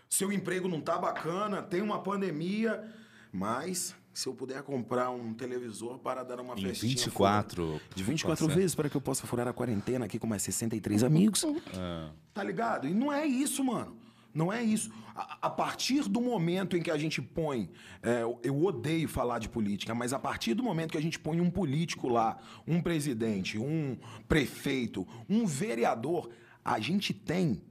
seu 0.07 0.31
emprego 0.31 0.67
não 0.67 0.79
tá 0.79 0.97
bacana, 0.97 1.63
tem 1.63 1.81
uma 1.81 1.99
pandemia, 2.03 2.83
mas 3.31 3.95
se 4.13 4.27
eu 4.27 4.33
puder 4.35 4.61
comprar 4.63 5.09
um 5.09 5.33
televisor 5.33 5.97
para 5.99 6.23
dar 6.23 6.39
uma 6.39 6.53
Em 6.55 6.61
festinha... 6.61 6.89
24. 6.91 7.65
fora- 7.67 7.81
De 7.95 8.03
24 8.03 8.45
Nossa. 8.45 8.55
vezes 8.59 8.75
para 8.75 8.89
que 8.89 8.97
eu 8.97 9.01
possa 9.01 9.25
furar 9.25 9.47
a 9.47 9.53
quarentena 9.53 10.05
aqui 10.05 10.19
com 10.19 10.27
mais 10.27 10.43
63 10.43 11.03
amigos. 11.03 11.43
É. 11.43 12.09
Tá 12.33 12.43
ligado? 12.43 12.87
E 12.87 12.93
não 12.93 13.11
é 13.11 13.25
isso, 13.25 13.63
mano. 13.63 13.97
Não 14.33 14.53
é 14.53 14.61
isso. 14.61 14.91
A, 15.15 15.47
a 15.47 15.49
partir 15.49 16.07
do 16.07 16.21
momento 16.21 16.77
em 16.77 16.81
que 16.81 16.91
a 16.91 16.97
gente 16.97 17.21
põe. 17.21 17.69
é, 18.03 18.21
eu- 18.43 18.63
odeio 18.63 19.07
falar 19.09 19.39
de 19.39 19.49
política, 19.49 19.95
mas 19.95 20.13
a 20.13 20.19
partir 20.19 20.53
do 20.53 20.61
momento 20.63 20.91
que 20.91 20.97
a 20.97 21.01
gente 21.01 21.17
põe 21.19 21.41
um 21.41 21.49
político 21.49 22.07
lá, 22.07 22.37
um 22.67 22.81
presidente, 22.81 23.57
um 23.57 23.97
prefeito, 24.27 25.07
um 25.29 25.45
vereador, 25.45 26.29
a 26.63 26.79
gente 26.79 27.13
tem 27.13 27.61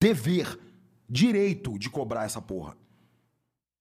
dever, 0.00 0.58
direito 1.08 1.78
de 1.78 1.88
cobrar 1.90 2.24
essa 2.24 2.40
porra. 2.42 2.76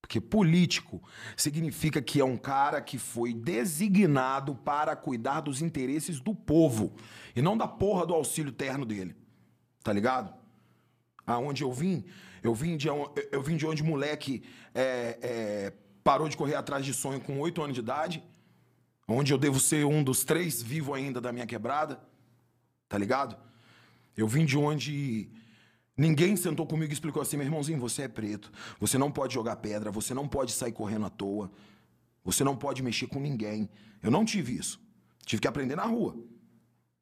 Porque 0.01 0.21
político 0.21 1.01
significa 1.35 1.99
que 2.01 2.19
é 2.19 2.23
um 2.25 2.37
cara 2.37 2.79
que 2.79 2.97
foi 2.97 3.33
designado 3.33 4.55
para 4.55 4.95
cuidar 4.95 5.41
dos 5.41 5.61
interesses 5.61 6.19
do 6.19 6.33
povo 6.35 6.93
e 7.35 7.41
não 7.41 7.57
da 7.57 7.67
porra 7.67 8.05
do 8.05 8.13
auxílio 8.13 8.51
terno 8.51 8.85
dele. 8.85 9.15
Tá 9.83 9.91
ligado? 9.91 10.33
Aonde 11.25 11.63
eu 11.63 11.71
vim, 11.71 12.03
eu 12.43 12.53
vim 12.53 12.77
de, 12.77 12.87
eu 12.87 13.41
vim 13.41 13.57
de 13.57 13.65
onde 13.65 13.83
moleque 13.83 14.43
é, 14.73 15.17
é, 15.21 15.73
parou 16.03 16.29
de 16.29 16.37
correr 16.37 16.55
atrás 16.55 16.85
de 16.85 16.93
sonho 16.93 17.19
com 17.19 17.39
oito 17.39 17.61
anos 17.61 17.73
de 17.73 17.79
idade, 17.79 18.23
onde 19.07 19.33
eu 19.33 19.37
devo 19.37 19.59
ser 19.59 19.85
um 19.85 20.03
dos 20.03 20.23
três 20.23 20.61
vivo 20.61 20.93
ainda 20.93 21.19
da 21.19 21.31
minha 21.31 21.45
quebrada, 21.45 21.99
tá 22.87 22.97
ligado? 22.97 23.35
Eu 24.15 24.27
vim 24.27 24.45
de 24.45 24.57
onde 24.57 25.29
ninguém 25.97 26.35
sentou 26.35 26.65
comigo 26.67 26.91
e 26.91 26.93
explicou 26.93 27.21
assim, 27.21 27.37
meu 27.37 27.45
irmãozinho, 27.45 27.79
você 27.79 28.03
é 28.03 28.07
preto, 28.07 28.51
você 28.79 28.97
não 28.97 29.11
pode 29.11 29.33
jogar 29.33 29.55
pedra, 29.57 29.89
você 29.89 30.13
não 30.13 30.27
pode 30.27 30.51
sair 30.51 30.71
correndo 30.71 31.05
à 31.05 31.09
toa, 31.09 31.51
você 32.23 32.43
não 32.43 32.55
pode 32.55 32.83
mexer 32.83 33.07
com 33.07 33.19
ninguém. 33.19 33.69
Eu 34.01 34.11
não 34.11 34.23
tive 34.25 34.55
isso. 34.55 34.79
Tive 35.25 35.41
que 35.41 35.47
aprender 35.47 35.75
na 35.75 35.85
rua. 35.85 36.15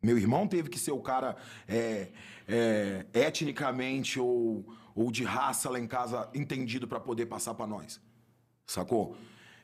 Meu 0.04 0.18
irmão 0.18 0.46
teve 0.46 0.70
que 0.70 0.78
ser 0.78 0.92
o 0.92 1.00
cara 1.00 1.38
é, 1.66 2.12
é, 2.46 3.06
etnicamente 3.14 4.20
ou, 4.20 4.66
ou 4.94 5.10
de 5.10 5.24
raça 5.24 5.70
lá 5.70 5.80
em 5.80 5.88
casa 5.88 6.30
entendido 6.34 6.86
para 6.86 7.00
poder 7.00 7.26
passar 7.28 7.54
para 7.54 7.66
nós. 7.66 8.02
Sacou? 8.68 9.16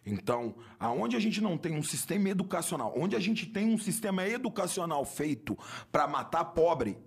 Então, 0.05 0.55
aonde 0.79 1.17
a 1.17 1.19
gente 1.19 1.41
não 1.41 1.57
tem 1.57 1.75
um 1.75 1.83
sistema 1.83 2.29
educacional, 2.29 2.93
onde 2.95 3.17
a 3.17 3.19
gente 3.19 3.45
tem 3.45 3.67
um 3.67 3.77
sistema 3.77 4.25
educacional 4.25 5.03
feito 5.03 5.57
para 5.91 6.07
matar 6.07 6.45
pobre, 6.45 6.97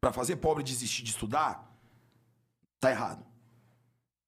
para 0.00 0.12
fazer 0.12 0.36
pobre 0.36 0.62
desistir 0.62 1.02
de 1.02 1.10
estudar, 1.10 1.68
tá 2.78 2.90
errado. 2.90 3.26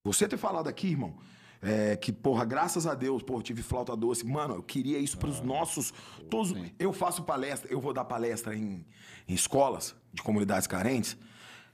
Você 0.02 0.26
ter 0.26 0.36
falado 0.36 0.68
aqui, 0.68 0.88
irmão, 0.88 1.16
é, 1.64 1.96
que, 1.96 2.12
porra, 2.12 2.44
graças 2.44 2.86
a 2.86 2.94
Deus, 2.94 3.22
porra, 3.22 3.42
tive 3.42 3.62
flauta 3.62 3.96
doce. 3.96 4.24
Mano, 4.26 4.54
eu 4.56 4.62
queria 4.62 4.98
isso 4.98 5.16
pros 5.16 5.40
nossos. 5.40 5.92
Todos, 6.30 6.52
eu 6.78 6.92
faço 6.92 7.22
palestra, 7.24 7.70
eu 7.72 7.80
vou 7.80 7.92
dar 7.94 8.04
palestra 8.04 8.54
em, 8.54 8.84
em 9.26 9.34
escolas 9.34 9.96
de 10.12 10.22
comunidades 10.22 10.66
carentes 10.66 11.16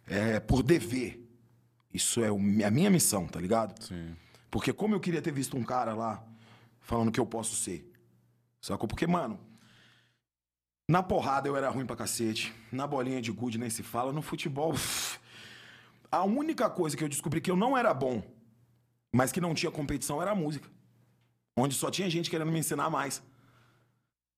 é, 0.06 0.38
por 0.38 0.62
dever. 0.62 1.26
Isso 1.92 2.22
é 2.22 2.30
o- 2.30 2.36
a 2.36 2.70
minha 2.70 2.88
missão, 2.88 3.26
tá 3.26 3.40
ligado? 3.40 3.82
Sim. 3.84 4.14
Porque 4.50 4.72
como 4.72 4.94
eu 4.94 5.00
queria 5.00 5.20
ter 5.20 5.32
visto 5.32 5.56
um 5.56 5.64
cara 5.64 5.92
lá 5.94 6.24
falando 6.80 7.10
que 7.10 7.18
eu 7.20 7.26
posso 7.26 7.56
ser. 7.56 7.90
Sacou? 8.60 8.86
Porque, 8.86 9.06
mano, 9.06 9.40
na 10.88 11.02
porrada 11.02 11.48
eu 11.48 11.56
era 11.56 11.68
ruim 11.68 11.86
pra 11.86 11.96
cacete. 11.96 12.52
Na 12.70 12.86
bolinha 12.86 13.20
de 13.20 13.30
gude 13.32 13.58
nem 13.58 13.70
se 13.70 13.82
fala. 13.82 14.12
No 14.12 14.22
futebol, 14.22 14.72
a 16.10 16.24
única 16.24 16.68
coisa 16.70 16.96
que 16.96 17.02
eu 17.04 17.08
descobri 17.08 17.40
que 17.40 17.50
eu 17.50 17.56
não 17.56 17.76
era 17.76 17.92
bom, 17.94 18.22
mas 19.12 19.32
que 19.32 19.40
não 19.40 19.54
tinha 19.54 19.70
competição, 19.72 20.20
era 20.20 20.30
a 20.32 20.34
música. 20.34 20.68
Onde 21.56 21.74
só 21.74 21.90
tinha 21.90 22.08
gente 22.08 22.30
querendo 22.30 22.50
me 22.52 22.58
ensinar 22.58 22.88
mais. 22.90 23.22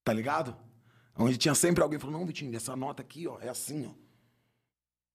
Tá 0.04 0.12
ligado? 0.12 0.56
Onde 1.16 1.36
tinha 1.36 1.54
sempre 1.54 1.82
alguém 1.82 1.98
falando, 1.98 2.18
não, 2.18 2.26
Vitinho, 2.26 2.54
essa 2.56 2.74
nota 2.74 3.02
aqui, 3.02 3.26
ó, 3.28 3.38
é 3.40 3.48
assim, 3.48 3.86
ó. 3.86 3.92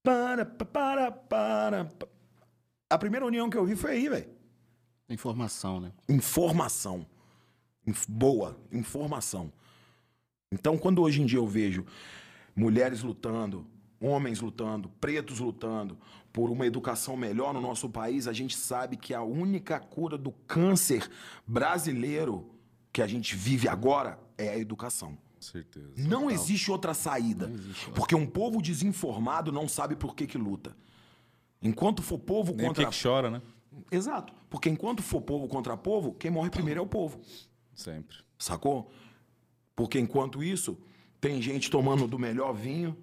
Para, 0.04 0.46
pa- 0.46 0.66
para, 0.66 1.12
para. 1.12 1.86
pa- 1.86 2.08
A 2.90 2.98
primeira 2.98 3.26
união 3.26 3.50
que 3.50 3.58
eu 3.58 3.66
vi 3.66 3.76
foi 3.76 3.92
aí, 3.92 4.08
velho. 4.10 4.30
Informação, 5.10 5.80
né? 5.80 5.92
Informação. 6.08 7.06
Inf- 7.86 8.08
Boa, 8.08 8.58
informação. 8.72 9.52
Então, 10.52 10.78
quando 10.78 11.02
hoje 11.02 11.22
em 11.22 11.26
dia 11.26 11.40
eu 11.40 11.48
vejo 11.48 11.86
mulheres 12.56 13.02
lutando, 13.02 13.66
homens 14.00 14.40
lutando, 14.40 14.88
pretos 15.02 15.40
lutando 15.40 15.98
por 16.38 16.52
uma 16.52 16.68
educação 16.68 17.18
melhor 17.18 17.52
no 17.52 17.60
nosso 17.60 17.90
país, 17.90 18.28
a 18.28 18.32
gente 18.32 18.56
sabe 18.56 18.96
que 18.96 19.12
a 19.12 19.24
única 19.24 19.80
cura 19.80 20.20
do 20.20 20.32
câncer 20.32 21.10
brasileiro 21.48 22.48
que 22.94 23.02
a 23.02 23.08
gente 23.08 23.36
vive 23.36 23.68
agora 23.68 24.20
é 24.38 24.50
a 24.50 24.58
educação. 24.60 25.18
Certeza. 25.40 25.94
Não 25.98 26.30
existe 26.30 26.70
outra 26.70 26.94
saída. 26.94 27.52
Porque 27.96 28.14
um 28.14 28.28
povo 28.28 28.62
desinformado 28.62 29.52
não 29.52 29.68
sabe 29.68 29.96
por 29.96 30.14
que, 30.14 30.28
que 30.28 30.38
luta. 30.38 30.78
Enquanto 31.60 32.04
for 32.04 32.20
povo 32.20 32.54
Nem 32.54 32.68
contra. 32.68 32.86
que 32.86 33.02
chora, 33.02 33.32
né? 33.32 33.42
Exato. 33.92 34.32
Porque 34.48 34.70
enquanto 34.70 35.02
for 35.02 35.22
povo 35.22 35.48
contra 35.48 35.76
povo, 35.76 36.14
quem 36.14 36.30
morre 36.30 36.52
primeiro 36.52 36.82
é 36.82 36.84
o 36.84 36.88
povo. 36.88 37.20
Sempre. 37.74 38.16
Sacou? 38.38 38.92
Porque 39.76 40.00
enquanto 40.00 40.44
isso, 40.44 40.78
tem 41.20 41.42
gente 41.42 41.72
tomando 41.72 42.08
do 42.08 42.20
melhor 42.20 42.54
vinho, 42.54 42.96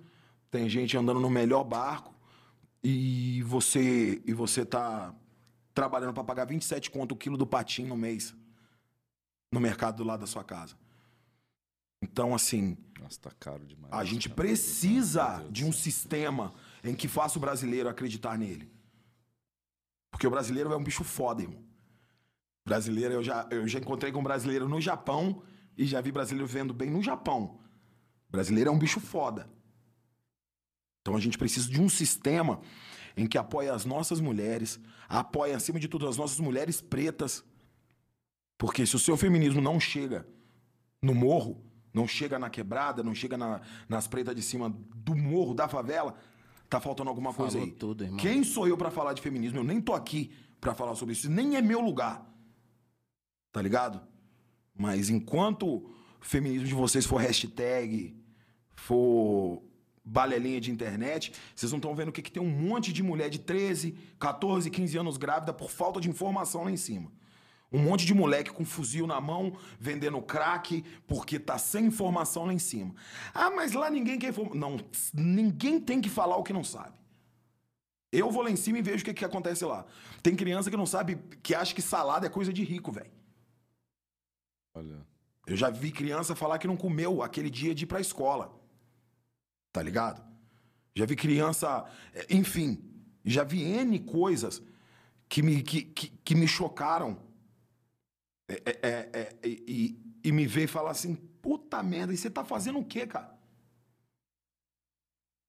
tem 0.52 0.68
gente 0.68 0.96
andando 0.96 1.18
no 1.18 1.28
melhor 1.28 1.64
barco, 1.64 2.13
e 2.84 3.42
você 3.42 4.22
e 4.26 4.32
você 4.34 4.64
tá 4.64 5.14
trabalhando 5.74 6.12
para 6.12 6.22
pagar 6.22 6.44
27 6.44 6.90
conto 6.90 7.12
o 7.12 7.16
quilo 7.16 7.36
do 7.36 7.46
patim 7.46 7.84
no 7.86 7.96
mês 7.96 8.34
no 9.50 9.58
mercado 9.60 9.96
do 9.96 10.04
lado 10.04 10.20
da 10.20 10.26
sua 10.26 10.44
casa. 10.44 10.76
Então, 12.02 12.34
assim, 12.34 12.76
Nossa, 13.00 13.18
tá 13.20 13.30
caro 13.38 13.64
demais. 13.64 13.92
a 13.92 14.04
gente 14.04 14.28
cara. 14.28 14.42
precisa 14.42 15.46
de 15.50 15.64
um 15.64 15.72
sistema 15.72 16.52
em 16.82 16.94
que 16.94 17.08
faça 17.08 17.38
o 17.38 17.40
brasileiro 17.40 17.88
acreditar 17.88 18.36
nele. 18.36 18.70
Porque 20.10 20.26
o 20.26 20.30
brasileiro 20.30 20.72
é 20.72 20.76
um 20.76 20.84
bicho 20.84 21.02
foda, 21.02 21.42
irmão. 21.42 21.64
Brasileiro, 22.66 23.14
eu 23.14 23.22
já, 23.22 23.46
eu 23.50 23.66
já 23.66 23.78
encontrei 23.78 24.12
com 24.12 24.20
um 24.20 24.24
brasileiro 24.24 24.68
no 24.68 24.80
Japão 24.80 25.42
e 25.78 25.86
já 25.86 26.00
vi 26.00 26.12
brasileiro 26.12 26.46
vendo 26.46 26.74
bem 26.74 26.90
no 26.90 27.02
Japão. 27.02 27.60
Brasileiro 28.28 28.70
é 28.70 28.72
um 28.72 28.78
bicho 28.78 29.00
foda. 29.00 29.48
Então 31.04 31.14
a 31.14 31.20
gente 31.20 31.36
precisa 31.36 31.68
de 31.68 31.78
um 31.82 31.88
sistema 31.88 32.62
em 33.14 33.26
que 33.26 33.36
apoie 33.36 33.68
as 33.68 33.84
nossas 33.84 34.20
mulheres, 34.20 34.80
apoie, 35.06 35.52
acima 35.52 35.78
de 35.78 35.86
tudo, 35.86 36.08
as 36.08 36.16
nossas 36.16 36.40
mulheres 36.40 36.80
pretas. 36.80 37.44
Porque 38.56 38.86
se 38.86 38.96
o 38.96 38.98
seu 38.98 39.14
feminismo 39.14 39.60
não 39.60 39.78
chega 39.78 40.26
no 41.02 41.14
morro, 41.14 41.62
não 41.92 42.08
chega 42.08 42.38
na 42.38 42.48
quebrada, 42.48 43.02
não 43.02 43.14
chega 43.14 43.36
na- 43.36 43.60
nas 43.86 44.06
pretas 44.08 44.34
de 44.34 44.40
cima 44.40 44.70
do 44.96 45.14
morro, 45.14 45.52
da 45.52 45.68
favela, 45.68 46.16
tá 46.70 46.80
faltando 46.80 47.10
alguma 47.10 47.34
coisa 47.34 47.58
Falou 47.58 47.66
aí. 47.66 47.78
tudo, 47.78 48.02
irmão. 48.04 48.16
Quem 48.18 48.42
sou 48.42 48.66
eu 48.66 48.76
pra 48.78 48.90
falar 48.90 49.12
de 49.12 49.20
feminismo? 49.20 49.58
Eu 49.58 49.64
nem 49.64 49.82
tô 49.82 49.92
aqui 49.92 50.32
pra 50.58 50.74
falar 50.74 50.94
sobre 50.94 51.12
isso, 51.12 51.30
nem 51.30 51.56
é 51.56 51.60
meu 51.60 51.80
lugar. 51.82 52.26
Tá 53.52 53.60
ligado? 53.60 54.00
Mas 54.74 55.10
enquanto 55.10 55.66
o 55.68 55.90
feminismo 56.22 56.66
de 56.66 56.72
vocês 56.74 57.04
for 57.04 57.18
hashtag, 57.20 58.16
for 58.74 59.33
balelinha 60.14 60.60
de 60.60 60.70
internet, 60.70 61.32
vocês 61.56 61.72
não 61.72 61.78
estão 61.78 61.92
vendo 61.92 62.10
o 62.10 62.12
que, 62.12 62.22
que 62.22 62.30
tem 62.30 62.40
um 62.40 62.48
monte 62.48 62.92
de 62.92 63.02
mulher 63.02 63.28
de 63.28 63.40
13, 63.40 63.96
14, 64.16 64.70
15 64.70 64.96
anos 64.96 65.16
grávida 65.16 65.52
por 65.52 65.68
falta 65.68 66.00
de 66.00 66.08
informação 66.08 66.62
lá 66.62 66.70
em 66.70 66.76
cima. 66.76 67.10
Um 67.72 67.80
monte 67.80 68.06
de 68.06 68.14
moleque 68.14 68.52
com 68.52 68.64
fuzil 68.64 69.08
na 69.08 69.20
mão, 69.20 69.54
vendendo 69.80 70.22
crack, 70.22 70.84
porque 71.08 71.40
tá 71.40 71.58
sem 71.58 71.86
informação 71.86 72.46
lá 72.46 72.52
em 72.52 72.60
cima. 72.60 72.94
Ah, 73.34 73.50
mas 73.50 73.72
lá 73.72 73.90
ninguém 73.90 74.16
quer. 74.16 74.32
Não, 74.54 74.78
ninguém 75.12 75.80
tem 75.80 76.00
que 76.00 76.08
falar 76.08 76.36
o 76.36 76.44
que 76.44 76.52
não 76.52 76.62
sabe. 76.62 76.94
Eu 78.12 78.30
vou 78.30 78.44
lá 78.44 78.50
em 78.52 78.54
cima 78.54 78.78
e 78.78 78.82
vejo 78.82 79.02
o 79.02 79.04
que, 79.04 79.12
que 79.12 79.24
acontece 79.24 79.64
lá. 79.64 79.84
Tem 80.22 80.36
criança 80.36 80.70
que 80.70 80.76
não 80.76 80.86
sabe, 80.86 81.18
que 81.42 81.52
acha 81.52 81.74
que 81.74 81.82
salada 81.82 82.24
é 82.24 82.30
coisa 82.30 82.52
de 82.52 82.62
rico, 82.62 82.92
velho. 82.92 83.10
Olha. 84.72 85.04
Eu 85.44 85.56
já 85.56 85.68
vi 85.68 85.90
criança 85.90 86.36
falar 86.36 86.58
que 86.58 86.68
não 86.68 86.76
comeu 86.76 87.20
aquele 87.20 87.50
dia 87.50 87.74
de 87.74 87.82
ir 87.82 87.88
pra 87.88 88.00
escola. 88.00 88.63
Tá 89.74 89.82
ligado? 89.82 90.22
Já 90.94 91.04
vi 91.04 91.16
criança. 91.16 91.84
é, 92.14 92.26
Enfim, 92.32 92.80
já 93.24 93.42
vi 93.42 93.60
N 93.64 93.98
coisas 93.98 94.62
que 95.28 95.42
me, 95.42 95.64
que, 95.64 95.82
que, 95.82 96.08
que 96.24 96.34
me 96.36 96.46
chocaram. 96.46 97.18
É, 98.48 98.54
é, 98.54 98.88
é, 98.88 99.10
é, 99.12 99.36
e, 99.48 99.98
e- 100.22 100.30
me 100.32 100.46
ver 100.46 100.68
falar 100.68 100.92
assim: 100.92 101.16
puta 101.42 101.82
merda, 101.82 102.14
e 102.14 102.16
você 102.16 102.30
tá 102.30 102.44
fazendo 102.44 102.78
o 102.78 102.84
quê, 102.84 103.04
cara? 103.04 103.36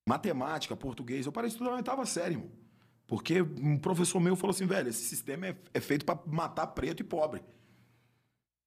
Matemática, 0.10 0.76
português. 0.76 1.28
Eu 1.28 1.32
parei 1.32 1.50
de 1.50 1.54
estudar 1.54 1.70
na 1.72 1.78
oitava 1.78 2.04
série, 2.08 2.34
irmão. 2.34 2.50
Porque 3.06 3.44
um 3.44 3.78
professor 3.78 4.20
meu 4.20 4.36
falou 4.36 4.56
assim: 4.56 4.66
velho, 4.66 4.90
esse 4.90 5.04
sistema 5.06 5.46
é, 5.50 5.56
é 5.72 5.80
feito 5.80 6.04
pra 6.04 6.20
matar 6.26 6.66
preto 6.68 7.02
e 7.02 7.04
pobre. 7.04 7.44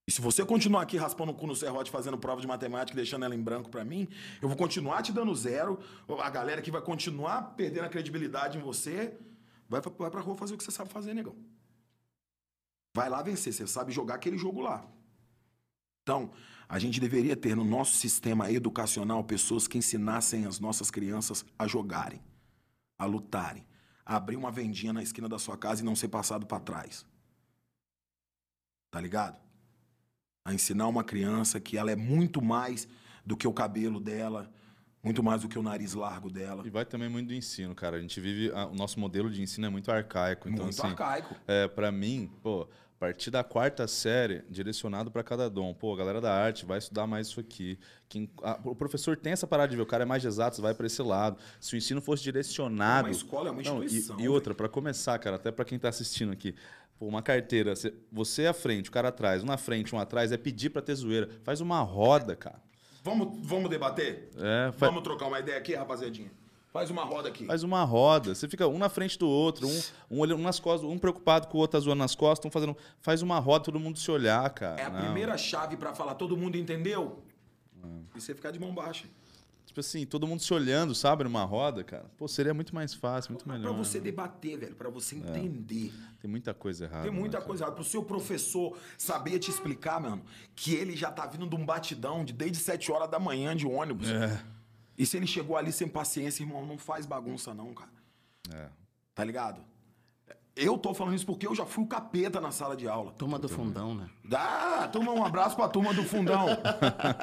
E 0.08 0.10
se 0.10 0.22
você 0.22 0.42
continuar 0.42 0.80
aqui 0.80 0.96
raspando 0.96 1.32
o 1.32 1.34
cu 1.34 1.46
no 1.46 1.54
serrote 1.54 1.90
fazendo 1.90 2.16
prova 2.16 2.40
de 2.40 2.46
matemática 2.46 2.94
e 2.94 2.96
deixando 2.96 3.26
ela 3.26 3.34
em 3.34 3.42
branco 3.42 3.68
pra 3.68 3.84
mim, 3.84 4.08
eu 4.40 4.48
vou 4.48 4.56
continuar 4.56 5.02
te 5.02 5.12
dando 5.12 5.34
zero. 5.34 5.78
A 6.22 6.30
galera 6.30 6.60
aqui 6.60 6.70
vai 6.70 6.80
continuar 6.80 7.54
perdendo 7.58 7.84
a 7.84 7.90
credibilidade 7.90 8.56
em 8.56 8.62
você. 8.62 9.14
Vai 9.68 9.82
pra, 9.82 9.92
vai 9.98 10.10
pra 10.10 10.22
rua 10.22 10.34
fazer 10.34 10.54
o 10.54 10.56
que 10.56 10.64
você 10.64 10.70
sabe 10.70 10.90
fazer, 10.90 11.12
negão. 11.12 11.36
Vai 12.96 13.10
lá 13.10 13.20
vencer. 13.20 13.52
Você 13.52 13.66
sabe 13.66 13.92
jogar 13.92 14.14
aquele 14.14 14.38
jogo 14.38 14.62
lá. 14.62 14.82
Então, 16.04 16.30
a 16.66 16.78
gente 16.78 16.98
deveria 16.98 17.36
ter 17.36 17.54
no 17.54 17.62
nosso 17.62 17.94
sistema 17.94 18.50
educacional 18.50 19.22
pessoas 19.24 19.68
que 19.68 19.76
ensinassem 19.76 20.46
as 20.46 20.58
nossas 20.58 20.90
crianças 20.90 21.44
a 21.58 21.66
jogarem, 21.66 22.22
a 22.98 23.04
lutarem, 23.04 23.66
a 24.06 24.16
abrir 24.16 24.36
uma 24.36 24.50
vendinha 24.50 24.94
na 24.94 25.02
esquina 25.02 25.28
da 25.28 25.38
sua 25.38 25.58
casa 25.58 25.82
e 25.82 25.84
não 25.84 25.94
ser 25.94 26.08
passado 26.08 26.46
pra 26.46 26.58
trás. 26.58 27.04
Tá 28.90 29.02
ligado? 29.02 29.47
A 30.48 30.54
ensinar 30.54 30.88
uma 30.88 31.04
criança 31.04 31.60
que 31.60 31.76
ela 31.76 31.90
é 31.90 31.96
muito 31.96 32.40
mais 32.42 32.88
do 33.24 33.36
que 33.36 33.46
o 33.46 33.52
cabelo 33.52 34.00
dela, 34.00 34.50
muito 35.02 35.22
mais 35.22 35.42
do 35.42 35.48
que 35.48 35.58
o 35.58 35.62
nariz 35.62 35.92
largo 35.92 36.30
dela. 36.30 36.62
E 36.66 36.70
vai 36.70 36.86
também 36.86 37.08
muito 37.08 37.28
do 37.28 37.34
ensino, 37.34 37.74
cara. 37.74 37.98
A 37.98 38.00
gente 38.00 38.18
vive. 38.18 38.50
a- 38.54 38.66
o 38.66 38.74
nosso 38.74 38.98
modelo 38.98 39.30
de 39.30 39.42
ensino 39.42 39.66
é 39.66 39.70
muito 39.70 39.90
arcaico. 39.90 40.48
Então, 40.48 40.64
muito 40.64 40.80
assim, 40.80 40.88
arcaico. 40.90 41.34
É, 41.46 41.68
para 41.68 41.92
mim, 41.92 42.30
pô, 42.42 42.62
a 42.62 42.98
partir 42.98 43.30
da 43.30 43.44
quarta 43.44 43.86
série, 43.86 44.42
direcionado 44.50 45.10
para 45.10 45.22
cada 45.22 45.48
dom. 45.50 45.72
Pô, 45.74 45.92
a 45.94 45.96
galera 45.98 46.20
da 46.20 46.32
arte 46.34 46.64
vai 46.64 46.78
estudar 46.78 47.06
mais 47.06 47.26
isso 47.28 47.38
aqui. 47.38 47.78
Quem, 48.08 48.28
a- 48.42 48.58
o 48.64 48.74
professor 48.74 49.16
tem 49.16 49.32
essa 49.34 49.46
parada 49.46 49.68
de 49.68 49.76
ver, 49.76 49.82
o 49.82 49.86
cara 49.86 50.02
é 50.04 50.06
mais 50.06 50.22
de 50.22 50.28
exatos, 50.28 50.58
vai 50.60 50.72
para 50.74 50.86
esse 50.86 51.02
lado. 51.02 51.36
Se 51.60 51.74
o 51.74 51.76
ensino 51.76 52.00
fosse 52.00 52.22
direcionado. 52.24 53.06
Uma 53.08 53.12
escola 53.12 53.48
é 53.48 53.52
uma 53.52 53.62
Não, 53.62 53.82
e- 53.82 53.84
instituição, 53.86 54.18
e, 54.18 54.28
outra, 54.28 54.54
para 54.54 54.68
começar, 54.68 55.16
cara, 55.18 55.36
até 55.36 55.52
para 55.52 55.64
quem 55.66 55.78
tá 55.78 55.90
assistindo 55.90 56.32
aqui. 56.32 56.54
Pô, 56.98 57.06
uma 57.06 57.22
carteira, 57.22 57.76
cê- 57.76 57.94
você 58.10 58.46
à 58.46 58.52
frente, 58.52 58.88
o 58.88 58.92
cara 58.92 59.08
atrás, 59.08 59.42
um 59.42 59.46
na 59.46 59.56
frente, 59.56 59.94
um 59.94 59.98
atrás, 59.98 60.32
é 60.32 60.36
pedir 60.36 60.70
para 60.70 60.82
ter 60.82 60.94
zoeira. 60.94 61.28
Faz 61.44 61.60
uma 61.60 61.80
roda, 61.80 62.34
cara. 62.34 62.60
Vamos, 63.04 63.38
vamos 63.46 63.70
debater? 63.70 64.28
É, 64.36 64.72
fa- 64.72 64.86
Vamos 64.86 65.02
trocar 65.02 65.26
uma 65.26 65.38
ideia 65.38 65.56
aqui, 65.58 65.74
rapaziadinha? 65.74 66.30
Faz 66.72 66.90
uma 66.90 67.02
roda 67.04 67.28
aqui. 67.28 67.46
Faz 67.46 67.62
uma 67.62 67.82
roda. 67.84 68.34
Você 68.34 68.46
fica 68.48 68.66
um 68.68 68.76
na 68.78 68.88
frente 68.88 69.18
do 69.18 69.28
outro, 69.28 69.66
um, 69.66 69.80
um 70.10 70.18
olhando 70.20 70.42
nas 70.42 70.60
costas, 70.60 70.88
um 70.90 70.98
preocupado 70.98 71.46
com 71.48 71.56
o 71.56 71.60
outro, 71.60 71.78
tá 71.78 71.84
zoando 71.84 72.00
nas 72.00 72.14
costas, 72.14 72.46
um 72.46 72.50
fazendo. 72.52 72.76
Faz 73.00 73.22
uma 73.22 73.38
roda, 73.38 73.64
todo 73.64 73.80
mundo 73.80 73.98
se 73.98 74.10
olhar, 74.10 74.48
cara. 74.50 74.80
É 74.80 74.84
a 74.84 74.90
Não. 74.90 75.00
primeira 75.00 75.38
chave 75.38 75.76
pra 75.76 75.94
falar, 75.94 76.14
todo 76.16 76.36
mundo 76.36 76.56
entendeu? 76.58 77.22
E 78.14 78.20
você 78.20 78.34
ficar 78.34 78.50
de 78.50 78.58
mão 78.58 78.74
baixa. 78.74 79.06
Tipo 79.68 79.80
assim, 79.80 80.06
todo 80.06 80.26
mundo 80.26 80.40
se 80.42 80.52
olhando, 80.54 80.94
sabe, 80.94 81.25
numa 81.25 81.44
roda, 81.44 81.84
cara. 81.84 82.10
Pô, 82.16 82.26
seria 82.26 82.54
muito 82.54 82.75
mais 82.75 82.94
fácil, 82.94 83.32
muito 83.32 83.44
Pra 83.44 83.52
melhor. 83.52 83.75
você 83.76 84.00
debater, 84.00 84.58
velho, 84.58 84.75
pra 84.75 84.88
você 84.88 85.14
entender. 85.16 85.92
Tem 86.22 86.30
muita 86.30 86.54
coisa 86.54 86.87
errada. 86.87 87.02
Tem 87.02 87.12
muita 87.12 87.38
né, 87.38 87.44
coisa 87.44 87.64
errada. 87.64 87.76
Pro 87.76 87.84
seu 87.84 88.02
professor 88.02 88.78
saber 88.96 89.38
te 89.38 89.50
explicar, 89.50 90.00
mano, 90.00 90.25
que 90.56 90.72
ele 90.75 90.96
já 90.96 91.12
tá 91.12 91.26
vindo 91.26 91.46
de 91.46 91.54
um 91.54 91.66
batidão 91.66 92.25
de 92.25 92.32
desde 92.32 92.56
7 92.56 92.90
horas 92.90 93.10
da 93.10 93.18
manhã 93.18 93.54
de 93.54 93.66
ônibus. 93.66 94.08
É. 94.08 94.42
E 94.96 95.04
se 95.04 95.18
ele 95.18 95.26
chegou 95.26 95.54
ali 95.54 95.70
sem 95.70 95.87
paciência, 95.87 96.42
irmão, 96.42 96.64
não 96.64 96.78
faz 96.78 97.04
bagunça 97.04 97.52
não, 97.52 97.75
cara. 97.75 97.90
É. 98.50 98.70
Tá 99.14 99.22
ligado? 99.22 99.60
Eu 100.58 100.76
tô 100.76 100.92
falando 100.92 101.14
isso 101.14 101.24
porque 101.26 101.46
eu 101.46 101.54
já 101.54 101.64
fui 101.64 101.84
o 101.84 101.86
capeta 101.86 102.40
na 102.40 102.50
sala 102.50 102.76
de 102.76 102.88
aula. 102.88 103.12
Turma 103.12 103.38
do 103.38 103.48
fundão, 103.48 103.94
né? 103.94 104.08
Ah, 104.32 104.88
turma, 104.92 105.12
um 105.12 105.24
abraço 105.24 105.54
pra 105.56 105.68
turma 105.68 105.94
do 105.94 106.02
fundão, 106.04 106.46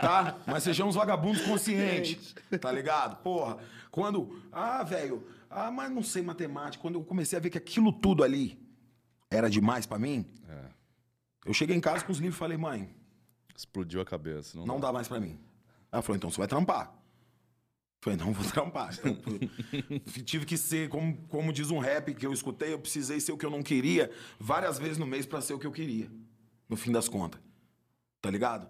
tá? 0.01 0.37
Mas 0.47 0.63
sejamos 0.63 0.95
vagabundos 0.95 1.41
conscientes, 1.41 2.33
tá 2.61 2.71
ligado? 2.71 3.17
Porra, 3.21 3.57
quando... 3.91 4.41
Ah, 4.51 4.83
velho, 4.83 5.27
ah, 5.49 5.69
mas 5.71 5.91
não 5.91 6.01
sei 6.03 6.21
matemática. 6.21 6.81
Quando 6.81 6.95
eu 6.95 7.03
comecei 7.03 7.37
a 7.37 7.41
ver 7.41 7.49
que 7.49 7.57
aquilo 7.57 7.91
tudo 7.91 8.23
ali 8.23 8.57
era 9.29 9.49
demais 9.49 9.85
pra 9.85 9.99
mim, 9.99 10.25
É. 10.49 10.65
eu 11.45 11.53
cheguei 11.53 11.75
em 11.75 11.81
casa 11.81 12.03
com 12.05 12.11
os 12.11 12.17
livros 12.19 12.35
e 12.35 12.39
falei, 12.39 12.57
mãe, 12.57 12.89
Explodiu 13.57 14.01
a 14.01 14.05
cabeça. 14.05 14.57
Não, 14.57 14.65
não 14.65 14.79
dá 14.81 14.91
mais 14.91 15.07
pra 15.07 15.17
mim. 15.17 15.39
Ela 15.89 16.01
falou, 16.01 16.17
então 16.17 16.29
você 16.29 16.37
vai 16.39 16.47
trampar. 16.47 16.93
Falei, 18.05 18.19
não 18.19 18.31
vou 18.31 18.45
trampar. 18.45 18.95
Eu 19.03 20.23
tive 20.23 20.45
que 20.45 20.59
ser, 20.59 20.89
como, 20.89 21.17
como 21.27 21.51
diz 21.51 21.71
um 21.71 21.79
rap 21.79 22.13
que 22.13 22.23
eu 22.23 22.31
escutei, 22.31 22.71
eu 22.71 22.77
precisei 22.77 23.19
ser 23.19 23.31
o 23.31 23.37
que 23.37 23.43
eu 23.43 23.49
não 23.49 23.63
queria 23.63 24.11
várias 24.39 24.77
vezes 24.77 24.99
no 24.99 25.07
mês 25.07 25.25
pra 25.25 25.41
ser 25.41 25.55
o 25.55 25.59
que 25.59 25.65
eu 25.65 25.71
queria. 25.71 26.07
No 26.69 26.77
fim 26.77 26.91
das 26.91 27.09
contas. 27.09 27.41
Tá 28.21 28.29
ligado? 28.29 28.69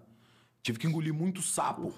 Tive 0.62 0.78
que 0.78 0.86
engolir 0.86 1.12
muito 1.12 1.42
sapo. 1.42 1.92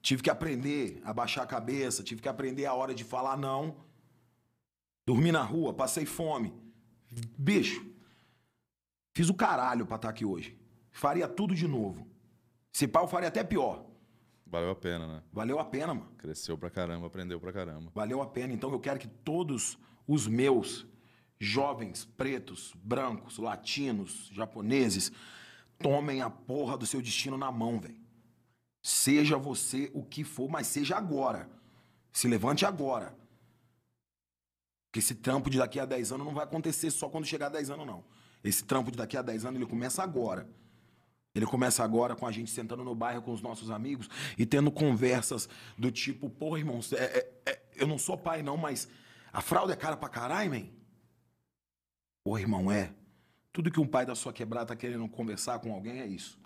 Tive 0.00 0.22
que 0.22 0.30
aprender 0.30 0.98
a 1.04 1.12
baixar 1.12 1.42
a 1.42 1.46
cabeça, 1.46 2.02
tive 2.02 2.22
que 2.22 2.28
aprender 2.28 2.64
a 2.64 2.72
hora 2.72 2.94
de 2.94 3.04
falar 3.04 3.36
não. 3.36 3.76
Dormi 5.04 5.30
na 5.30 5.42
rua, 5.42 5.74
passei 5.74 6.06
fome. 6.06 6.54
Bicho, 7.36 7.84
fiz 9.14 9.28
o 9.28 9.34
caralho 9.34 9.84
pra 9.84 9.96
estar 9.96 10.08
aqui 10.08 10.24
hoje. 10.24 10.58
Faria 10.90 11.28
tudo 11.28 11.54
de 11.54 11.68
novo. 11.68 12.08
Se 12.72 12.88
pá, 12.88 13.02
eu 13.02 13.08
faria 13.08 13.28
até 13.28 13.44
pior. 13.44 13.87
Valeu 14.50 14.70
a 14.70 14.74
pena, 14.74 15.06
né? 15.06 15.22
Valeu 15.32 15.58
a 15.58 15.64
pena, 15.64 15.94
mano. 15.94 16.10
Cresceu 16.16 16.56
pra 16.56 16.70
caramba, 16.70 17.06
aprendeu 17.06 17.38
pra 17.38 17.52
caramba. 17.52 17.90
Valeu 17.94 18.22
a 18.22 18.26
pena. 18.26 18.52
Então 18.52 18.72
eu 18.72 18.80
quero 18.80 18.98
que 18.98 19.08
todos 19.08 19.78
os 20.06 20.26
meus 20.26 20.86
jovens, 21.38 22.06
pretos, 22.16 22.72
brancos, 22.82 23.38
latinos, 23.38 24.30
japoneses, 24.32 25.12
tomem 25.78 26.22
a 26.22 26.30
porra 26.30 26.76
do 26.78 26.86
seu 26.86 27.02
destino 27.02 27.36
na 27.36 27.52
mão, 27.52 27.78
velho. 27.78 28.00
Seja 28.82 29.36
você 29.36 29.90
o 29.92 30.02
que 30.02 30.24
for, 30.24 30.48
mas 30.48 30.66
seja 30.66 30.96
agora. 30.96 31.48
Se 32.10 32.26
levante 32.26 32.64
agora. 32.64 33.16
Porque 34.86 35.00
esse 35.00 35.14
trampo 35.14 35.50
de 35.50 35.58
daqui 35.58 35.78
a 35.78 35.84
10 35.84 36.12
anos 36.12 36.26
não 36.26 36.34
vai 36.34 36.44
acontecer 36.44 36.90
só 36.90 37.08
quando 37.08 37.26
chegar 37.26 37.46
a 37.46 37.50
10 37.50 37.70
anos, 37.70 37.86
não. 37.86 38.04
Esse 38.42 38.64
trampo 38.64 38.90
de 38.90 38.96
daqui 38.96 39.16
a 39.16 39.22
10 39.22 39.44
anos, 39.44 39.60
ele 39.60 39.68
começa 39.68 40.02
agora. 40.02 40.48
Ele 41.38 41.46
começa 41.46 41.84
agora 41.84 42.14
com 42.16 42.26
a 42.26 42.32
gente 42.32 42.50
sentando 42.50 42.82
no 42.84 42.94
bairro 42.94 43.22
com 43.22 43.32
os 43.32 43.40
nossos 43.40 43.70
amigos 43.70 44.08
e 44.36 44.44
tendo 44.44 44.70
conversas 44.70 45.48
do 45.78 45.90
tipo, 45.90 46.28
porra, 46.28 46.58
irmão, 46.58 46.80
é- 46.92 46.96
é- 47.18 47.32
é- 47.46 47.62
eu 47.76 47.86
não 47.86 47.96
sou 47.96 48.18
pai 48.18 48.42
não, 48.42 48.56
mas 48.56 48.88
a 49.32 49.40
fralda 49.40 49.72
é 49.72 49.76
cara 49.76 49.96
pra 49.96 50.08
caralho, 50.08 50.50
man? 50.50 50.66
Porra, 52.24 52.40
irmão, 52.40 52.70
é. 52.70 52.92
Tudo 53.52 53.70
que 53.70 53.80
um 53.80 53.86
pai 53.86 54.04
da 54.04 54.14
sua 54.14 54.32
quebrada 54.32 54.66
tá 54.66 54.76
querendo 54.76 55.08
conversar 55.08 55.58
com 55.60 55.72
alguém 55.72 56.00
é 56.00 56.06
isso. 56.06 56.38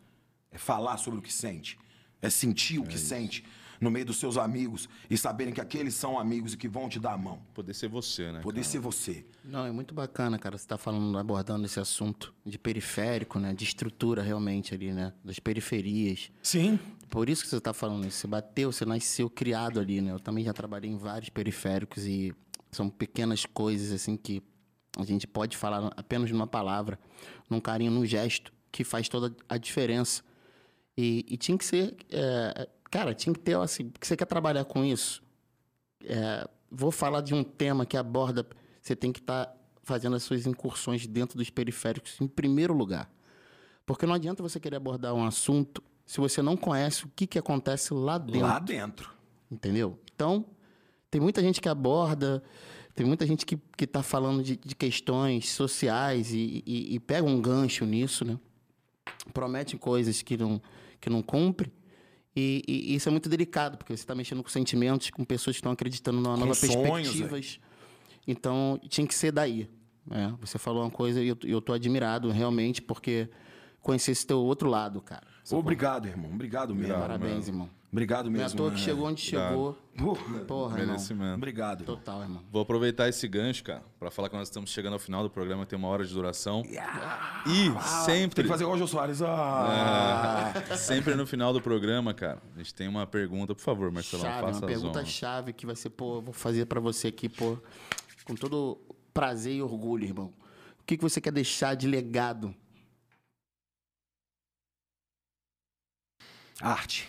É 0.51 0.59
falar 0.59 0.97
sobre 0.99 1.19
o 1.19 1.23
que 1.23 1.33
sente. 1.33 1.79
É 2.21 2.31
sentir 2.31 2.79
o 2.79 2.85
que 2.87 2.99
sente 2.99 3.45
no 3.83 3.91
meio 3.91 4.07
dos 4.07 4.17
seus 4.17 4.37
amigos 4.37 4.89
e 5.11 5.19
saberem 5.19 5.53
que 5.53 5.61
aqueles 5.61 5.95
são 5.95 6.17
amigos 6.17 6.55
e 6.55 6.57
que 6.57 6.69
vão 6.69 6.89
te 6.89 7.01
dar 7.01 7.15
a 7.15 7.19
mão. 7.19 7.43
Poder 7.53 7.75
ser 7.75 7.89
você, 7.89 8.31
né? 8.31 8.41
Poder 8.41 8.61
cara? 8.61 8.71
ser 8.71 8.79
você. 8.79 9.27
Não, 9.45 9.67
é 9.67 9.73
muito 9.73 9.93
bacana, 9.93 10.39
cara, 10.39 10.57
você 10.57 10.67
tá 10.67 10.79
falando, 10.79 11.19
abordando 11.19 11.67
esse 11.67 11.81
assunto 11.81 12.33
de 12.47 12.57
periférico, 12.59 13.41
né? 13.41 13.53
De 13.53 13.65
estrutura 13.65 14.23
realmente 14.23 14.73
ali, 14.73 14.93
né? 14.93 15.13
Das 15.25 15.41
periferias. 15.41 16.31
Sim. 16.45 16.79
Por 17.11 17.29
isso 17.29 17.43
que 17.43 17.51
você 17.51 17.61
tá 17.61 17.75
falando 17.75 18.07
isso. 18.07 18.19
Você 18.19 18.29
bateu, 18.29 18.71
você 18.71 18.85
nasceu 18.85 19.29
criado 19.29 19.81
ali, 19.81 20.01
né? 20.01 20.13
Eu 20.13 20.21
também 20.21 20.45
já 20.45 20.53
trabalhei 20.53 20.89
em 20.89 20.97
vários 20.97 21.29
periféricos 21.29 22.07
e 22.07 22.33
são 22.71 22.89
pequenas 22.89 23.45
coisas, 23.45 23.91
assim, 23.91 24.17
que 24.17 24.41
a 24.97 25.05
gente 25.05 25.27
pode 25.27 25.57
falar 25.57 25.93
apenas 25.97 26.31
numa 26.31 26.47
palavra, 26.47 27.01
num 27.51 27.61
carinho, 27.61 27.91
num 27.91 28.07
gesto, 28.07 28.53
que 28.71 28.85
faz 28.85 29.09
toda 29.09 29.35
a 29.49 29.59
diferença. 29.59 30.23
E, 30.97 31.27
e 31.29 31.37
tinha 31.37 31.59
que 31.59 31.65
ser. 31.65 31.97
é, 32.11 32.69
cara, 32.93 33.15
tinha 33.15 33.33
que 33.33 33.41
ter, 33.41 33.57
assim, 33.57 33.89
que 33.99 34.07
você 34.07 34.17
quer 34.17 34.27
trabalhar 34.27 34.65
com 34.67 34.85
isso. 34.85 35.23
É, 36.05 36.47
vou 36.71 36.91
falar 36.93 37.23
de 37.23 37.35
um 37.35 37.43
tema 37.43 37.87
que 37.87 37.97
aborda. 37.97 38.47
Você 38.81 38.95
tem 38.95 39.11
que 39.11 39.19
estar 39.21 39.53
fazendo 39.83 40.15
as 40.15 40.23
suas 40.23 40.47
incursões 40.47 41.07
dentro 41.07 41.37
dos 41.39 41.51
periféricos 41.51 42.21
em 42.21 42.27
primeiro 42.29 42.73
lugar. 42.75 43.11
Porque 43.87 44.07
não 44.07 44.15
adianta 44.15 44.43
você 44.43 44.61
querer 44.61 44.77
abordar 44.77 45.15
um 45.15 45.25
assunto 45.25 45.83
se 46.07 46.21
você 46.21 46.43
não 46.43 46.57
conhece 46.57 47.05
o 47.05 47.11
que, 47.17 47.27
que 47.27 47.39
acontece 47.39 47.95
lá 47.95 48.19
dentro. 48.19 48.41
Lá 48.43 48.59
dentro. 48.59 49.11
Entendeu? 49.51 49.99
Então, 50.15 50.45
tem 51.11 51.21
muita 51.21 51.41
gente 51.41 51.61
que 51.61 51.69
aborda, 51.69 52.43
tem 52.95 53.07
muita 53.07 53.27
gente 53.27 53.45
que, 53.47 53.57
que 53.77 53.87
tá 53.87 54.03
falando 54.03 54.43
de, 54.43 54.57
de 54.57 54.75
questões 54.75 55.51
sociais 55.51 56.33
e, 56.33 56.63
e- 56.67 56.95
e 56.95 57.01
pega 57.01 57.27
um 57.27 57.41
gancho 57.41 57.85
nisso, 57.85 58.25
né? 58.25 58.39
Promete 59.33 59.77
coisas 59.79 60.23
que 60.23 60.37
não, 60.37 60.61
que 61.01 61.09
não 61.11 61.23
cumpre. 61.23 61.73
E, 62.35 62.63
e 62.67 62.95
isso 62.95 63.09
é 63.09 63.13
muito 63.13 63.29
delicado, 63.29 63.77
porque 63.77 63.95
você 63.95 64.03
está 64.03 64.15
mexendo 64.15 64.43
com 64.43 64.49
sentimentos, 64.49 65.11
com 65.11 65.25
pessoas 65.25 65.57
que 65.57 65.61
estão 65.61 65.73
acreditando 65.73 66.19
numa 66.21 66.37
nova 66.37 66.55
perspectivas. 66.55 67.61
Então, 68.27 68.81
tinha 68.89 69.07
que 69.07 69.15
ser 69.15 69.33
daí. 69.33 69.69
né? 70.07 70.35
Você 70.41 70.59
falou 70.59 70.83
uma 70.83 70.91
coisa 70.91 71.23
e 71.23 71.29
eu, 71.29 71.37
eu 71.45 71.61
tô 71.61 71.73
admirado, 71.73 72.31
realmente, 72.31 72.81
porque 72.81 73.29
conhecer 73.81 74.13
esse 74.13 74.27
teu 74.27 74.39
outro 74.41 74.69
lado, 74.69 75.01
cara. 75.01 75.27
Obrigado, 75.51 76.07
irmão. 76.07 76.31
Obrigado 76.33 76.75
mesmo. 76.75 76.95
Parabéns, 76.99 77.49
irmão. 77.49 77.69
Obrigado 77.91 78.31
Não 78.31 78.37
é 78.37 78.41
à 78.41 78.43
mesmo. 78.45 78.57
toa 78.57 78.71
que 78.71 78.79
chegou 78.79 79.07
onde 79.07 79.21
chegou. 79.21 79.77
Porra. 79.99 80.41
Porra, 80.47 80.73
irmão. 80.79 80.87
Merecimento. 80.95 81.35
Obrigado. 81.35 81.85
Total, 81.85 82.23
irmão. 82.23 82.43
Vou 82.51 82.63
aproveitar 82.63 83.07
esse 83.09 83.29
gancho, 83.29 83.63
cara, 83.65 83.83
pra 84.01 84.11
falar 84.11 84.31
que 84.31 84.37
nós 84.37 84.49
estamos 84.49 84.71
chegando 84.71 84.95
ao 84.95 84.99
final 84.99 85.23
do 85.23 85.29
programa, 85.29 85.67
tem 85.67 85.79
uma 85.79 85.89
hora 85.89 86.03
de 86.03 86.15
duração. 86.15 86.63
E 86.65 86.79
Ah, 87.77 87.81
sempre. 88.07 88.37
Tem 88.37 88.45
que 88.45 88.49
fazer 88.51 88.65
igual 88.65 88.77
o 88.77 88.79
Jô 88.79 88.87
Soares. 88.87 89.21
Ah. 89.21 90.53
Sempre 90.77 91.15
no 91.15 91.27
final 91.27 91.53
do 91.53 91.61
programa, 91.61 92.15
cara, 92.15 92.41
a 92.55 92.59
gente 92.59 92.73
tem 92.75 92.89
uma 92.89 93.07
pergunta, 93.07 93.55
por 93.55 93.61
favor, 93.61 93.91
Marcelão, 93.91 94.25
Chave, 94.25 94.41
faça 94.41 94.59
uma 94.61 94.65
a 94.65 94.69
pergunta 94.69 94.93
zona. 95.01 95.05
chave 95.07 95.53
que 95.53 95.67
vai 95.67 95.77
ser, 95.77 95.91
pô, 95.91 96.23
vou 96.23 96.33
fazer 96.33 96.65
pra 96.67 96.81
você 96.81 97.09
aqui, 97.09 97.29
pô, 97.29 97.59
com 98.25 98.35
todo 98.35 98.79
prazer 99.13 99.55
e 99.57 99.63
orgulho, 99.63 100.05
irmão. 100.05 100.33
O 100.81 100.85
que, 100.87 100.97
que 100.97 101.03
você 101.03 101.21
quer 101.21 101.31
deixar 101.33 101.75
de 101.75 101.87
legado? 101.87 102.55
Arte. 106.61 107.09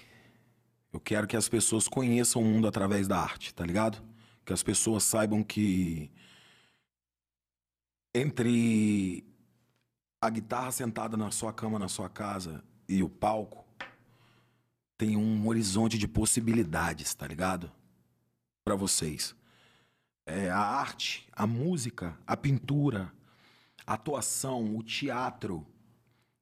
Eu 0.92 1.00
quero 1.00 1.28
que 1.28 1.36
as 1.36 1.50
pessoas 1.50 1.88
conheçam 1.88 2.42
o 2.42 2.46
mundo 2.46 2.68
através 2.68 3.08
da 3.08 3.20
arte, 3.20 3.54
tá 3.54 3.66
ligado? 3.66 4.02
Que 4.46 4.54
as 4.54 4.62
pessoas 4.62 5.04
saibam 5.04 5.44
que 5.44 6.12
entre 8.14 9.26
a 10.22 10.30
guitarra 10.30 10.72
sentada 10.72 11.18
na 11.18 11.32
sua 11.32 11.52
cama, 11.52 11.80
na 11.80 11.88
sua 11.88 12.10
casa 12.10 12.64
e 12.88 13.02
o 13.02 13.10
palco, 13.10 13.66
tem 14.98 15.18
um 15.18 15.48
horizonte 15.48 15.98
de 15.98 16.08
possibilidades, 16.08 17.14
tá 17.16 17.28
ligado? 17.28 17.72
Pra 18.64 18.76
vocês. 18.76 19.36
É, 20.26 20.50
a 20.50 20.60
arte, 20.60 21.28
a 21.34 21.46
música, 21.46 22.18
a 22.26 22.38
pintura, 22.38 23.12
a 23.86 23.96
atuação, 23.96 24.78
o 24.78 24.84
teatro, 24.84 25.66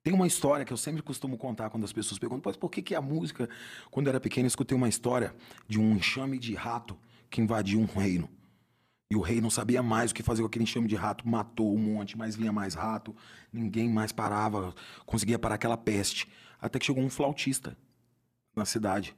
tem 0.03 0.13
uma 0.13 0.25
história 0.25 0.65
que 0.65 0.73
eu 0.73 0.77
sempre 0.77 1.01
costumo 1.03 1.37
contar 1.37 1.69
quando 1.69 1.83
as 1.83 1.93
pessoas 1.93 2.17
perguntam, 2.17 2.49
mas 2.49 2.57
por 2.57 2.71
que, 2.71 2.81
que 2.81 2.95
a 2.95 3.01
música, 3.01 3.47
quando 3.91 4.07
eu 4.07 4.11
era 4.11 4.19
pequeno, 4.19 4.45
eu 4.45 4.47
escutei 4.47 4.75
uma 4.75 4.89
história 4.89 5.35
de 5.67 5.79
um 5.79 5.95
enxame 5.95 6.39
de 6.39 6.55
rato 6.55 6.97
que 7.29 7.39
invadiu 7.39 7.79
um 7.79 7.85
reino. 7.85 8.27
E 9.11 9.15
o 9.15 9.21
rei 9.21 9.41
não 9.41 9.49
sabia 9.49 9.83
mais 9.83 10.11
o 10.11 10.13
que 10.15 10.23
fazer 10.23 10.41
com 10.41 10.47
aquele 10.47 10.63
enxame 10.63 10.87
de 10.87 10.95
rato, 10.95 11.27
matou 11.27 11.75
um 11.75 11.77
monte, 11.77 12.17
mas 12.17 12.35
vinha 12.35 12.51
mais 12.51 12.73
rato, 12.73 13.15
ninguém 13.51 13.89
mais 13.89 14.11
parava, 14.11 14.73
conseguia 15.05 15.37
parar 15.37 15.55
aquela 15.55 15.77
peste. 15.77 16.27
Até 16.59 16.79
que 16.79 16.85
chegou 16.85 17.03
um 17.03 17.09
flautista 17.09 17.77
na 18.55 18.65
cidade. 18.65 19.15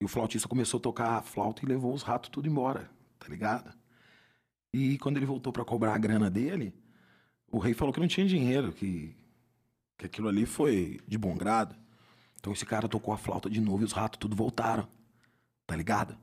E 0.00 0.04
o 0.04 0.08
flautista 0.08 0.48
começou 0.48 0.78
a 0.78 0.82
tocar 0.82 1.18
a 1.18 1.22
flauta 1.22 1.64
e 1.64 1.68
levou 1.68 1.92
os 1.92 2.02
ratos 2.02 2.30
tudo 2.30 2.48
embora, 2.48 2.90
tá 3.18 3.28
ligado? 3.28 3.72
E 4.72 4.98
quando 4.98 5.16
ele 5.16 5.26
voltou 5.26 5.52
para 5.52 5.64
cobrar 5.64 5.94
a 5.94 5.98
grana 5.98 6.30
dele, 6.30 6.72
o 7.50 7.58
rei 7.58 7.74
falou 7.74 7.92
que 7.92 8.00
não 8.00 8.08
tinha 8.08 8.26
dinheiro, 8.26 8.72
que 8.72 9.16
que 10.00 10.06
aquilo 10.06 10.28
ali 10.28 10.46
foi 10.46 10.98
de 11.06 11.18
bom 11.18 11.36
grado. 11.36 11.76
Então 12.38 12.54
esse 12.54 12.64
cara 12.64 12.88
tocou 12.88 13.12
a 13.12 13.18
flauta 13.18 13.50
de 13.50 13.60
novo 13.60 13.82
e 13.82 13.84
os 13.84 13.92
ratos 13.92 14.18
tudo 14.18 14.34
voltaram. 14.34 14.88
Tá 15.66 15.76
ligado? 15.76 16.16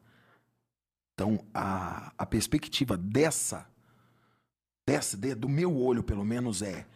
Então 1.13 1.45
a, 1.53 2.11
a 2.17 2.25
perspectiva 2.25 2.97
dessa, 2.97 3.67
dessa, 4.85 5.15
de- 5.15 5.35
do 5.35 5.47
meu 5.47 5.77
olho 5.77 6.01
pelo 6.03 6.25
menos 6.25 6.63
é, 6.63 6.87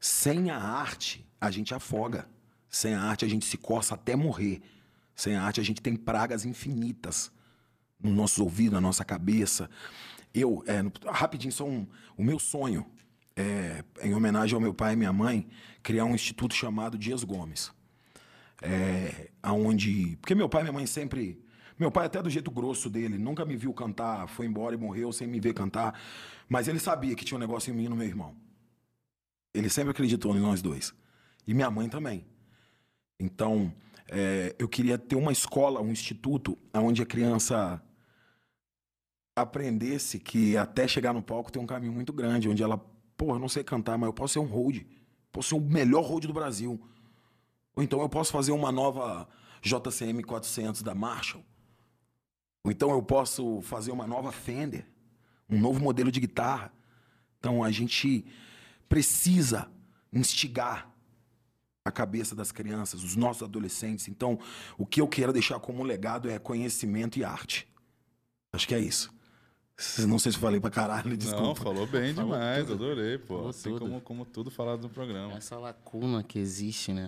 sem 0.00 0.50
a 0.50 0.58
arte 0.58 1.24
a 1.40 1.52
gente 1.52 1.72
afoga. 1.72 2.28
Sem 2.68 2.94
a 2.94 3.02
arte 3.02 3.24
a 3.24 3.28
gente 3.28 3.46
se 3.46 3.56
coça 3.56 3.94
até 3.94 4.16
morrer. 4.16 4.60
Sem 5.14 5.36
a 5.36 5.42
arte 5.44 5.60
a 5.60 5.64
gente 5.64 5.80
tem 5.80 5.94
pragas 5.94 6.44
infinitas 6.44 7.30
nos 8.02 8.12
nossos 8.12 8.38
ouvidos, 8.38 8.72
na 8.74 8.80
nossa 8.80 9.04
cabeça. 9.04 9.70
Eu, 10.34 10.64
é, 10.66 10.82
rapidinho, 11.10 11.52
só 11.52 11.64
um, 11.64 11.86
o 12.16 12.24
meu 12.24 12.40
sonho 12.40 12.84
é, 13.38 13.84
em 14.02 14.14
homenagem 14.14 14.54
ao 14.54 14.60
meu 14.60 14.74
pai 14.74 14.94
e 14.94 14.96
minha 14.96 15.12
mãe, 15.12 15.48
criar 15.82 16.04
um 16.04 16.14
instituto 16.14 16.54
chamado 16.54 16.98
Dias 16.98 17.22
Gomes. 17.22 17.72
É, 18.60 19.30
aonde, 19.40 20.18
porque 20.20 20.34
meu 20.34 20.48
pai 20.48 20.62
e 20.62 20.64
minha 20.64 20.72
mãe 20.72 20.86
sempre 20.86 21.40
Meu 21.78 21.92
pai, 21.92 22.06
até 22.06 22.20
do 22.20 22.28
jeito 22.28 22.50
grosso 22.50 22.90
dele, 22.90 23.16
nunca 23.16 23.44
me 23.44 23.56
viu 23.56 23.72
cantar, 23.72 24.26
foi 24.28 24.46
embora 24.46 24.74
e 24.74 24.78
morreu 24.78 25.12
sem 25.12 25.28
me 25.28 25.38
ver 25.38 25.54
cantar. 25.54 25.96
Mas 26.48 26.66
ele 26.66 26.80
sabia 26.80 27.14
que 27.14 27.24
tinha 27.24 27.38
um 27.38 27.40
negócio 27.40 27.72
em 27.72 27.76
mim 27.76 27.84
e 27.84 27.88
no 27.88 27.94
meu 27.94 28.06
irmão. 28.06 28.34
Ele 29.54 29.70
sempre 29.70 29.92
acreditou 29.92 30.36
em 30.36 30.40
nós 30.40 30.60
dois. 30.60 30.92
E 31.46 31.54
minha 31.54 31.70
mãe 31.70 31.88
também. 31.88 32.26
Então, 33.20 33.72
é, 34.08 34.56
eu 34.58 34.68
queria 34.68 34.98
ter 34.98 35.14
uma 35.14 35.30
escola, 35.30 35.80
um 35.80 35.92
instituto, 35.92 36.58
onde 36.74 37.00
a 37.00 37.06
criança 37.06 37.80
aprendesse 39.36 40.18
que 40.18 40.56
até 40.56 40.88
chegar 40.88 41.12
no 41.12 41.22
palco 41.22 41.52
tem 41.52 41.62
um 41.62 41.66
caminho 41.66 41.92
muito 41.92 42.12
grande, 42.12 42.48
onde 42.48 42.60
ela, 42.60 42.84
pô, 43.18 43.34
eu 43.34 43.38
não 43.38 43.48
sei 43.48 43.64
cantar, 43.64 43.98
mas 43.98 44.06
eu 44.06 44.12
posso 44.14 44.34
ser 44.34 44.38
um 44.38 44.46
hold. 44.46 44.82
Posso 45.30 45.50
ser 45.50 45.54
o 45.56 45.60
melhor 45.60 46.02
hold 46.04 46.24
do 46.24 46.32
Brasil. 46.32 46.80
Ou 47.76 47.82
então 47.82 48.00
eu 48.00 48.08
posso 48.08 48.32
fazer 48.32 48.52
uma 48.52 48.72
nova 48.72 49.28
JCM 49.60 50.22
400 50.22 50.82
da 50.82 50.94
Marshall. 50.94 51.44
Ou 52.64 52.70
então 52.70 52.90
eu 52.90 53.02
posso 53.02 53.60
fazer 53.62 53.90
uma 53.90 54.06
nova 54.06 54.32
Fender, 54.32 54.86
um 55.50 55.60
novo 55.60 55.80
modelo 55.80 56.10
de 56.10 56.20
guitarra. 56.20 56.72
Então 57.38 57.62
a 57.62 57.70
gente 57.70 58.24
precisa 58.88 59.70
instigar 60.12 60.90
a 61.84 61.90
cabeça 61.90 62.34
das 62.34 62.52
crianças, 62.52 63.02
os 63.02 63.16
nossos 63.16 63.42
adolescentes. 63.42 64.08
Então, 64.08 64.38
o 64.76 64.86
que 64.86 65.00
eu 65.00 65.08
quero 65.08 65.32
deixar 65.32 65.58
como 65.58 65.82
legado 65.82 66.30
é 66.30 66.38
conhecimento 66.38 67.18
e 67.18 67.24
arte. 67.24 67.66
Acho 68.52 68.68
que 68.68 68.74
é 68.74 68.78
isso. 68.78 69.12
Não 70.08 70.18
sei 70.18 70.32
se 70.32 70.38
falei 70.38 70.58
pra 70.58 70.70
caralho, 70.70 71.14
desculpa. 71.16 71.46
Não, 71.46 71.54
falou 71.54 71.86
bem 71.86 72.12
Falou 72.12 72.32
demais, 72.32 72.66
tudo. 72.66 72.84
adorei, 72.84 73.16
pô. 73.18 73.34
Falou 73.36 73.50
assim 73.50 73.70
tudo. 73.70 73.80
como, 73.80 74.00
como 74.00 74.24
tudo 74.24 74.50
falado 74.50 74.82
no 74.82 74.88
programa. 74.88 75.34
Essa 75.34 75.56
lacuna 75.56 76.22
que 76.24 76.38
existe, 76.38 76.92
né? 76.92 77.06